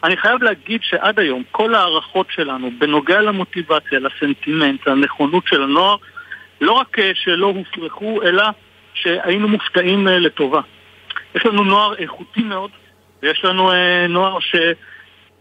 [0.04, 5.96] אני חייב להגיד שעד היום כל ההערכות שלנו בנוגע למוטיבציה, לסנטימנט, לנכונות של הנוער,
[6.60, 8.44] לא רק שלא הופרכו, אלא
[8.94, 10.60] שהיינו מופתעים לטובה.
[11.34, 12.70] יש לנו נוער איכותי מאוד,
[13.22, 13.70] ויש לנו
[14.08, 14.54] נוער ש...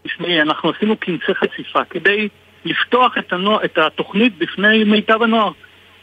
[0.06, 2.28] תשמעי, אנחנו עשינו כנסי חשיפה כדי
[2.64, 5.50] לפתוח את, הנוער, את התוכנית בפני מיטב הנוער.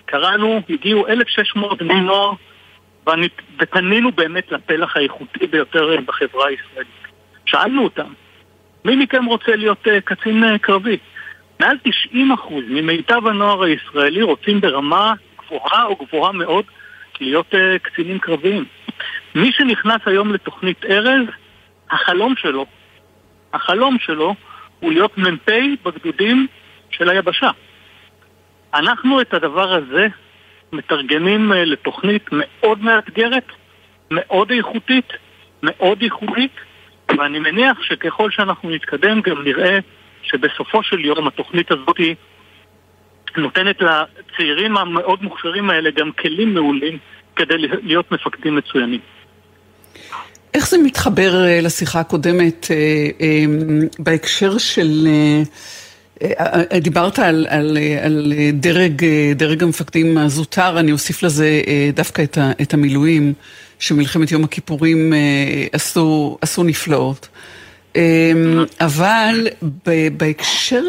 [0.06, 2.32] קראנו, הגיעו 1,600 בני נוער
[3.60, 7.02] ופנינו באמת לפלח האיכותי ביותר בחברה הישראלית.
[7.46, 8.14] שאלנו אותם,
[8.86, 10.98] מי מכם רוצה להיות uh, קצין uh, קרבי?
[11.60, 11.78] מעל
[12.14, 12.18] 90%
[12.68, 16.66] ממיטב הנוער הישראלי רוצים ברמה גבוהה או גבוהה מאוד
[17.22, 18.66] להיות uh, קצינים קרביים.
[19.36, 21.28] מי שנכנס היום לתוכנית ארז,
[21.92, 22.66] החלום שלו,
[23.54, 24.36] החלום שלו
[24.80, 25.50] הוא להיות מ"פ
[25.86, 26.48] בגדודים
[26.90, 27.50] של היבשה.
[28.74, 30.08] אנחנו את הדבר הזה
[30.74, 33.46] מתרגמים אה, לתוכנית מאוד מאתגרת,
[34.12, 35.14] מאוד איכותית,
[35.64, 36.52] מאוד ייחודית,
[37.18, 39.80] ואני מניח שככל שאנחנו נתקדם גם נראה
[40.24, 41.98] שבסופו של יום התוכנית הזאת
[43.38, 46.98] נותנת לצעירים המאוד מוכשרים האלה גם כלים מעולים
[47.36, 49.00] כדי להיות מפקדים מצוינים.
[50.54, 53.28] איך זה מתחבר אה, לשיחה הקודמת אה,
[54.00, 55.08] בהקשר של...
[56.82, 61.62] דיברת על, על, על דרג, דרג המפקדים הזוטר, אני אוסיף לזה
[61.96, 63.34] דווקא את, ה, את המילואים,
[63.80, 65.14] שמלחמת יום הכיפורים
[65.72, 67.28] עשו, עשו נפלאות.
[68.82, 69.48] אבל
[70.18, 70.84] בהקשר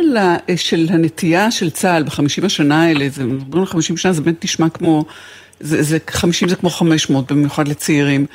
[0.56, 4.68] של הנטייה של צה"ל בחמישים השנה האלה, זה מדברים על חמישים שנה, זה באמת נשמע
[4.68, 5.04] כמו,
[5.60, 8.26] זה, זה, חמישים זה כמו חמש מאות, במיוחד לצעירים.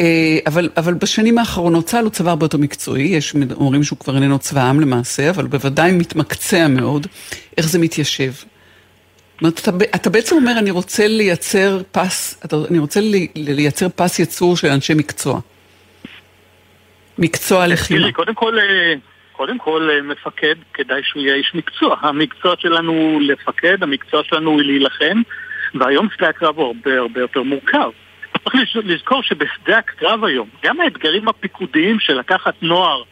[0.00, 4.14] אה, אבל, אבל בשנים האחרונות צה"ל הוא צבא הרבה יותר מקצועי, יש אומרים שהוא כבר
[4.14, 7.06] איננו צבא העם למעשה, אבל בוודאי מתמקצע מאוד.
[7.58, 8.32] איך זה מתיישב?
[9.42, 14.18] אומרת, אתה, אתה בעצם אומר, אני רוצה לייצר פס, אתה, אני רוצה לי, לייצר פס
[14.18, 15.40] ייצור של אנשי מקצוע.
[17.18, 18.00] מקצוע לחימה.
[18.00, 18.94] תראי, קודם כל, אה,
[19.32, 21.96] קודם כל, אה, מפקד, כדאי שהוא יהיה איש מקצוע.
[22.00, 25.22] המקצוע שלנו הוא לפקד, המקצוע שלנו הוא להילחם,
[25.74, 27.90] והיום שדה הקרב הוא הרבה הרבה יותר מורכב.
[28.44, 33.02] צריך לזכור שבשדה הקרב היום, גם האתגרים הפיקודיים של לקחת נוער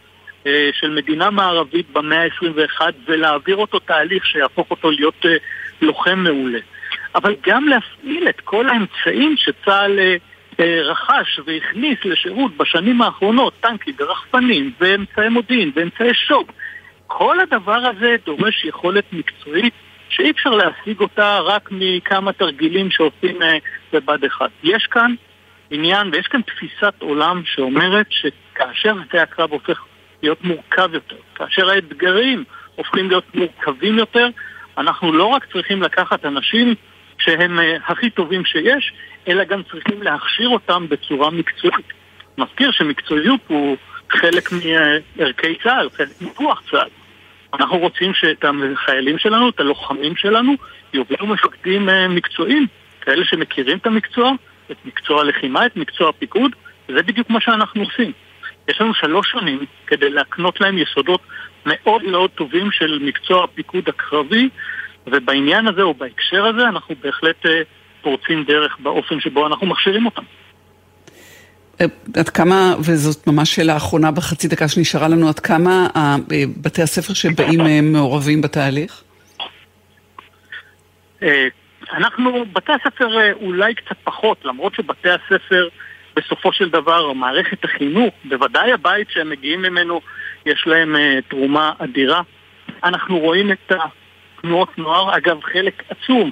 [0.47, 5.37] אה, של מדינה מערבית במאה ה-21 ולהעביר אותו תהליך שיהפוך אותו להיות אה,
[5.83, 6.59] לוחם מעולה.
[7.15, 9.99] אבל גם להפעיל את כל האמצעים שצה"ל
[10.61, 16.53] אה, רכש והכניס לשירות בשנים האחרונות, טנקים ורחפנים ואמצעי מודיעין ואמצעי שוק.
[17.07, 19.75] כל הדבר הזה דורש יכולת מקצועית
[20.11, 23.39] שאי אפשר להשיג אותה רק מכמה תרגילים שעושים
[23.93, 24.49] בבד אחד.
[24.63, 25.15] יש כאן
[25.71, 29.85] עניין ויש כאן תפיסת עולם שאומרת שכאשר שדה הקרב הופך
[30.23, 32.45] להיות מורכב יותר, כאשר האתגרים
[32.77, 34.29] הופכים להיות מורכבים יותר,
[34.79, 36.75] אנחנו לא רק צריכים לקחת אנשים
[37.19, 38.93] שהם uh, הכי טובים שיש,
[39.29, 41.93] אלא גם צריכים להכשיר אותם בצורה מקצועית.
[42.39, 43.77] מזכיר שמקצועיות הוא
[44.11, 46.89] חלק מערכי צה"ל, חלק מכוח צה"ל.
[47.55, 48.45] אנחנו רוצים שאת
[48.75, 50.53] החיילים שלנו, את הלוחמים שלנו,
[50.93, 52.67] יובילו מפקדים uh, מקצועיים,
[53.01, 54.33] כאלה שמכירים את המקצוע,
[54.71, 56.53] את מקצוע הלחימה, את מקצוע הפיקוד,
[56.89, 58.13] וזה בדיוק מה שאנחנו עושים.
[58.69, 61.21] יש לנו שלוש שנים כדי להקנות להם יסודות
[61.67, 64.49] מאוד מאוד טובים של מקצוע הפיקוד הקרבי,
[65.07, 67.63] ובעניין הזה או בהקשר הזה אנחנו בהחלט אה,
[68.03, 70.23] פורצים דרך באופן שבו אנחנו מכשירים אותם.
[71.81, 76.17] אה, עד כמה, וזאת ממש שאלה אחרונה בחצי דקה שנשארה לנו, עד כמה אה,
[76.57, 79.03] בתי הספר שבאים מעורבים בתהליך?
[81.93, 85.69] אנחנו, בתי הספר אולי קצת פחות, למרות שבתי הספר
[86.17, 90.01] בסופו של דבר, מערכת החינוך, בוודאי הבית שהם מגיעים ממנו,
[90.47, 90.97] יש להם
[91.29, 92.21] תרומה אדירה.
[92.85, 93.73] אנחנו רואים את
[94.41, 96.31] התנועות נוער, אגב חלק עצום,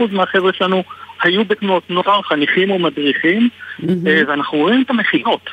[0.00, 0.84] 70% מהחבר'ה שלנו
[1.24, 3.48] היו בתנועות נוער, חניכים ומדריכים,
[3.80, 3.86] mm-hmm.
[4.26, 5.50] ואנחנו רואים את המכינות.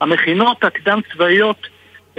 [0.00, 1.66] המכינות הקדם צבאיות,
[2.14, 2.18] uh,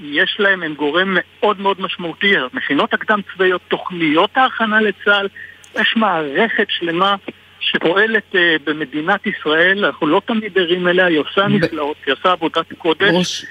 [0.00, 2.32] יש להם, הם גורם מאוד מאוד משמעותי.
[2.52, 5.28] המכינות הקדם צבאיות, תוכניות ההכנה לצה"ל,
[5.80, 7.14] יש מערכת שלמה
[7.60, 12.72] שפועלת uh, במדינת ישראל, אנחנו לא תמיד ערים אליה, היא עושה נפלאות, היא עושה עבודת
[12.78, 13.44] קודש, ראש...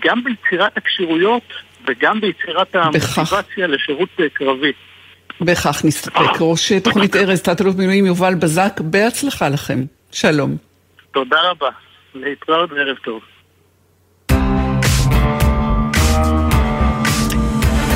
[0.00, 1.52] גם ביצירת הכשירויות
[1.88, 4.72] וגם ביצירת המוטיבציה לשירות קרבי.
[5.40, 6.40] בכך נסתפק.
[6.40, 9.84] ראש תוכנית ארז, תת-אלוף מילואים יובל בזק, בהצלחה לכם.
[10.12, 10.56] שלום.
[11.12, 11.68] תודה רבה.
[12.14, 13.20] להתראות וערב טוב.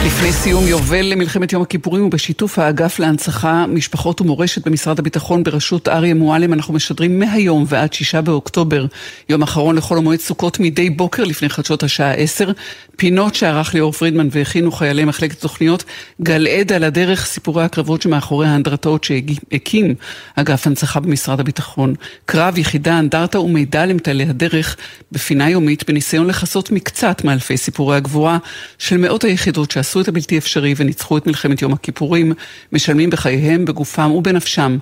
[0.06, 6.14] לפני סיום יובל למלחמת יום הכיפורים ובשיתוף האגף להנצחה, משפחות ומורשת במשרד הביטחון בראשות אריה
[6.14, 8.86] מועלם, אנחנו משדרים מהיום ועד שישה באוקטובר,
[9.28, 12.52] יום אחרון לחול המועד סוכות מדי בוקר לפני חדשות השעה עשר,
[12.96, 15.84] פינות שערך ליאור פרידמן והכינו חיילי מחלקת תוכניות,
[16.22, 19.94] גל עד על הדרך, סיפורי הקרבות שמאחורי האנדרטאות שהקים
[20.36, 21.94] אגף הנצחה במשרד הביטחון,
[22.26, 24.76] קרב, יחידה, אנדרטה ומידע למטעלי הדרך.
[25.12, 28.38] בפינה יומית בניסיון לכסות מקצת מאלפי סיפורי הגבורה
[28.78, 32.32] של מאות היחידות שעשו עשו את הבלתי אפשרי וניצחו את מלחמת יום הכיפורים,
[32.72, 34.78] משלמים בחייהם, בגופם ובנפשם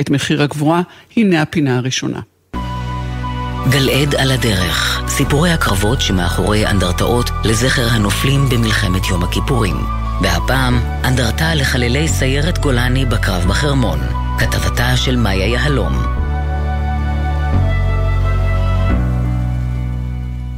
[0.00, 0.82] את מחיר הגבורה,
[1.16, 2.20] הנה הפינה הראשונה.
[3.70, 9.76] גלעד על הדרך, סיפורי הקרבות שמאחורי אנדרטאות לזכר הנופלים במלחמת יום הכיפורים.
[10.22, 13.98] והפעם, אנדרטה לחללי סיירת גולני בקרב בחרמון.
[14.38, 16.21] כתבתה של מאיה, מאיה,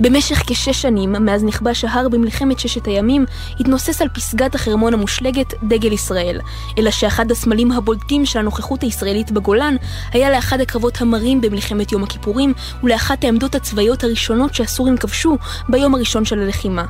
[0.00, 3.24] במשך כשש שנים, מאז נכבש ההר במלחמת ששת הימים,
[3.60, 6.40] התנוסס על פסגת החרמון המושלגת דגל ישראל.
[6.78, 9.76] אלא שאחד הסמלים הבולטים של הנוכחות הישראלית בגולן
[10.12, 15.38] היה לאחד הקרבות המרים במלחמת יום הכיפורים ולאחת העמדות הצבאיות הראשונות שהסורים כבשו
[15.68, 16.84] ביום הראשון של הלחימה.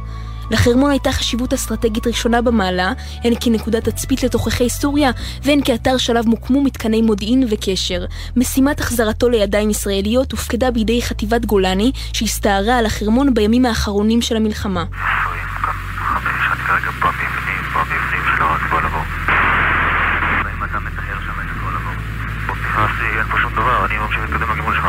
[0.55, 2.93] לחרמון הייתה חשיבות אסטרטגית ראשונה במעלה,
[3.25, 5.11] הן כנקודת תצפית לתוככי סוריה,
[5.43, 8.05] והן כאתר שעליו מוקמו מתקני מודיעין וקשר.
[8.37, 14.85] משימת החזרתו לידיים ישראליות הופקדה בידי חטיבת גולני, שהסתערה על החרמון בימים האחרונים של המלחמה.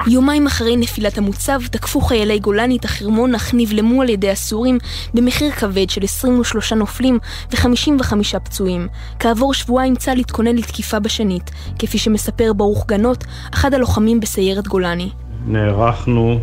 [0.07, 4.77] יומיים אחרי נפילת המוצב, תקפו חיילי גולני את החרמון, אך נבלמו על ידי הסורים
[5.13, 7.19] במחיר כבד של 23 נופלים
[7.51, 8.87] ו-55 פצועים.
[9.19, 13.23] כעבור שבועיים צה"ל התכונן לתקיפה בשנית, כפי שמספר ברוך גנות,
[13.53, 15.09] אחד הלוחמים בסיירת גולני.
[15.47, 16.39] נערכנו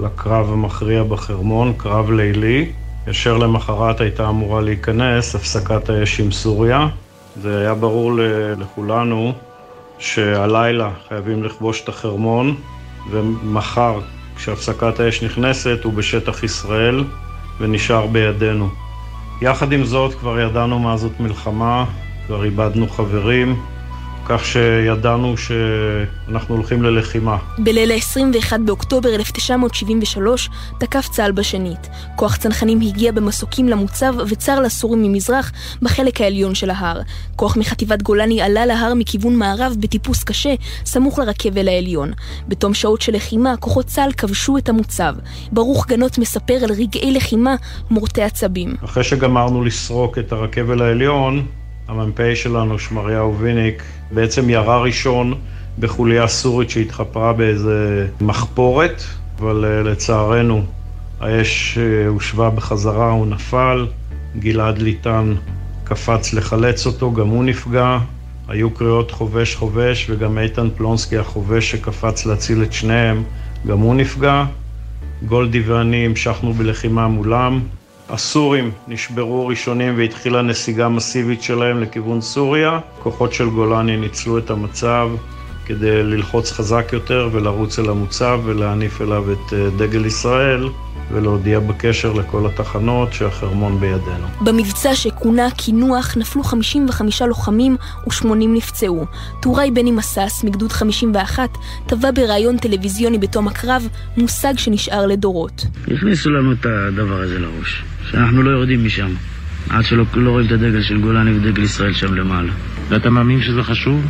[0.00, 2.72] לקרב המכריע בחרמון, קרב לילי.
[3.06, 6.88] ישר למחרת הייתה אמורה להיכנס הפסקת האש עם סוריה.
[7.42, 8.12] זה היה ברור
[8.58, 9.32] לכולנו
[9.98, 12.54] שהלילה חייבים לכבוש את החרמון,
[13.10, 14.00] ומחר,
[14.36, 17.04] כשהפסקת האש נכנסת, הוא בשטח ישראל
[17.60, 18.68] ונשאר בידינו.
[19.42, 21.84] יחד עם זאת, כבר ידענו מה זאת מלחמה,
[22.26, 23.62] כבר איבדנו חברים,
[24.28, 27.36] כך שידענו שאנחנו הולכים ללחימה.
[27.58, 30.50] בליל ה-21 באוקטובר 1973
[30.80, 31.88] תקף צה"ל בשנית.
[32.16, 35.52] כוח צנחנים הגיע במסוקים למוצב וצר לסורים ממזרח
[35.82, 37.00] בחלק העליון של ההר.
[37.36, 40.54] כוח מחטיבת גולני עלה להר מכיוון מערב בטיפוס קשה,
[40.84, 42.12] סמוך לרכבל העליון.
[42.48, 45.14] בתום שעות של לחימה, כוחות צה"ל כבשו את המוצב.
[45.52, 47.54] ברוך גנות מספר על רגעי לחימה
[47.90, 48.74] מורטי עצבים.
[48.84, 51.46] אחרי שגמרנו לסרוק את הרכבל העליון,
[51.88, 55.34] המ"פ שלנו, שמריהו ויניק, בעצם ירה ראשון
[55.78, 59.02] בחוליה סורית שהתחפרה באיזה מחפורת,
[59.38, 60.62] אבל אה, לצערנו
[61.20, 63.86] האש אה, הושבה בחזרה, הוא נפל,
[64.38, 65.34] גלעד ליטן
[65.84, 67.98] קפץ לחלץ אותו, גם הוא נפגע.
[68.48, 73.22] היו קריאות חובש חובש וגם איתן פלונסקי החובש שקפץ להציל את שניהם,
[73.66, 74.44] גם הוא נפגע.
[75.26, 77.60] גולדי ואני המשכנו בלחימה מולם,
[78.08, 82.78] הסורים נשברו ראשונים והתחילה נסיגה מסיבית שלהם לכיוון סוריה.
[82.98, 85.08] כוחות של גולני ניצלו את המצב
[85.66, 90.68] כדי ללחוץ חזק יותר ולרוץ אל המוצב ולהניף אליו את אה, דגל ישראל.
[91.12, 94.26] ולהודיע בקשר לכל התחנות שהחרמון בידינו.
[94.40, 99.06] במבצע שכונה קינוח נפלו 55 לוחמים ו-80 נפצעו.
[99.42, 101.50] טוראי בני מסס מגדוד 51
[101.86, 105.64] טבע בריאיון טלוויזיוני בתום הקרב מושג שנשאר לדורות.
[105.94, 107.84] הכניסו לנו את הדבר הזה לראש.
[108.10, 109.10] שאנחנו לא יורדים משם
[109.70, 112.52] עד שלא לא רואים את הדגל של גולני ודגל ישראל שם למעלה.
[112.88, 114.00] ואתה מאמין שזה חשוב?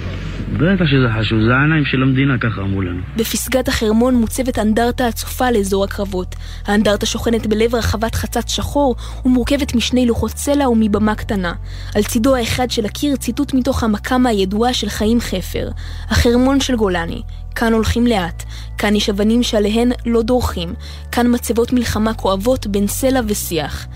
[0.52, 3.00] בטח שזה חשוב, זה העיניים של המדינה, ככה אמרו לנו.
[3.16, 6.34] בפסגת החרמון מוצבת אנדרטה הצופה לאזור הקרבות.
[6.66, 11.52] האנדרטה שוכנת בלב רחבת חצץ שחור ומורכבת משני לוחות סלע ומבמה קטנה.
[11.94, 15.68] על צידו האחד של הקיר ציטוט מתוך המקאמה הידועה של חיים חפר.
[16.10, 17.22] החרמון של גולני.
[17.54, 18.42] כאן הולכים לאט,
[18.78, 20.74] כאן יש אבנים שעליהן לא דורכים,
[21.12, 23.86] כאן מצבות מלחמה כואבות בין סלע ושיח.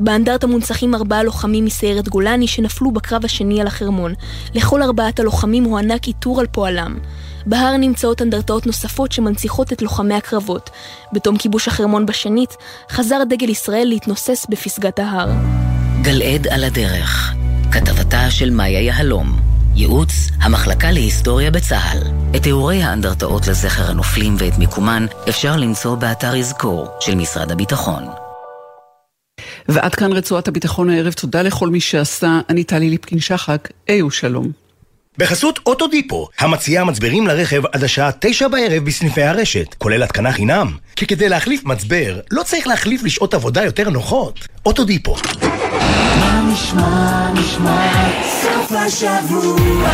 [0.00, 4.14] באנדרטה מונצחים ארבעה לוחמים מסיירת גולני שנפלו בקרב השני על החרמון.
[4.54, 6.98] לכל ארבעת הלוחמים הוענק עיטור על פועלם.
[7.46, 10.70] בהר נמצאות אנדרטאות נוספות שמנציחות את לוחמי הקרבות.
[11.12, 12.56] בתום כיבוש החרמון בשנית,
[12.90, 15.30] חזר דגל ישראל להתנוסס בפסגת ההר.
[16.02, 17.34] גלעד על הדרך,
[17.72, 19.36] כתבתה של מאיה יהלום.
[19.76, 21.98] ייעוץ המחלקה להיסטוריה בצה"ל.
[22.36, 28.23] את תיאורי האנדרטאות לזכר הנופלים ואת מיקומן אפשר למצוא באתר יזכור של משרד הביטחון.
[29.68, 31.12] ועד כאן רצועת הביטחון הערב.
[31.12, 32.40] תודה לכל מי שעשה.
[32.48, 33.68] אני טלי ליפקין שחק.
[33.88, 34.64] היו שלום.
[35.18, 40.76] בחסות אוטודיפו, המציעה מצברים לרכב עד השעה תשע בערב בסניפי הרשת, כולל התקנה חינם.
[40.96, 44.48] כי כדי להחליף מצבר, לא צריך להחליף לשעות עבודה יותר נוחות.
[44.66, 45.16] אוטודיפו.
[46.20, 48.10] מה נשמע, נשמע,
[48.42, 49.90] סוף השבוע,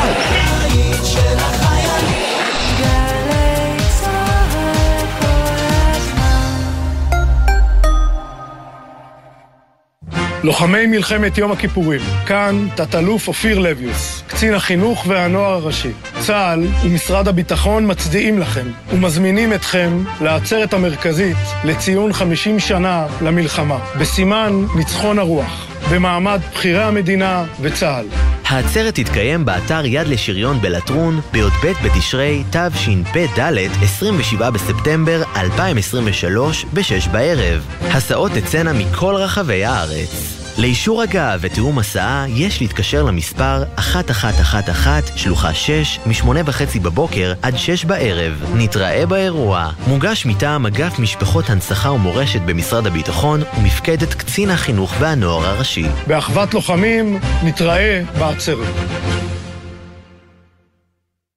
[10.45, 15.91] לוחמי מלחמת יום הכיפורים, כאן תת-אלוף אופיר לויוס, קצין החינוך והנוער הראשי.
[16.21, 25.19] צה"ל ומשרד הביטחון מצדיעים לכם ומזמינים אתכם לעצרת המרכזית לציון 50 שנה למלחמה, בסימן ניצחון
[25.19, 28.07] הרוח, במעמד בכירי המדינה וצה"ל.
[28.45, 33.41] העצרת תתקיים באתר יד לשריון בלטרון בי"ב בתשרי תשפ"ד
[33.83, 37.67] 27 בספטמבר 2023 ב-6 בערב.
[37.81, 40.40] הסעות תצאנה מכל רחבי הארץ.
[40.59, 47.85] לאישור הגעה ותיאום הסעה יש להתקשר למספר 1111 שלוחה 6 מ-8 וחצי בבוקר עד 6
[47.85, 48.45] בערב.
[48.55, 49.71] נתראה באירוע.
[49.87, 55.87] מוגש מטעם אגף משפחות הנצחה ומורשת במשרד הביטחון ומפקדת קצין החינוך והנוער הראשי.
[56.07, 58.75] באחוות לוחמים, נתראה בעצרת.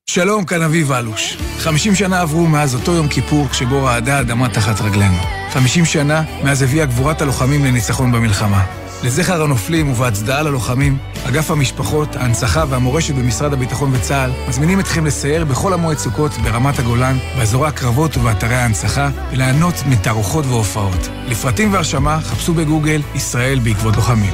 [0.10, 1.38] שלום, כאן אביב אלוש.
[1.60, 5.18] 50 שנה עברו מאז אותו יום כיפור כשבו רעדה האדמה תחת רגלינו.
[5.54, 8.83] 50 שנה מאז הביאה גבורת הלוחמים לניצחון במלחמה.
[9.04, 10.98] לזכר הנופלים ובהצדעה ללוחמים,
[11.28, 17.18] אגף המשפחות, ההנצחה והמורשת במשרד הביטחון וצה"ל מזמינים אתכם לסייר בכל המועד סוכות ברמת הגולן,
[17.38, 21.10] באזורי הקרבות ובאתרי ההנצחה, וליהנות מתערוכות והופעות.
[21.28, 24.34] לפרטים והרשמה חפשו בגוגל ישראל בעקבות לוחמים.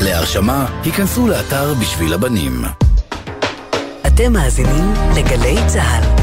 [0.00, 2.62] להרשמה, היכנסו לאתר בשביל הבנים.
[4.06, 6.18] אתם מאזינים לגלי צה"ל.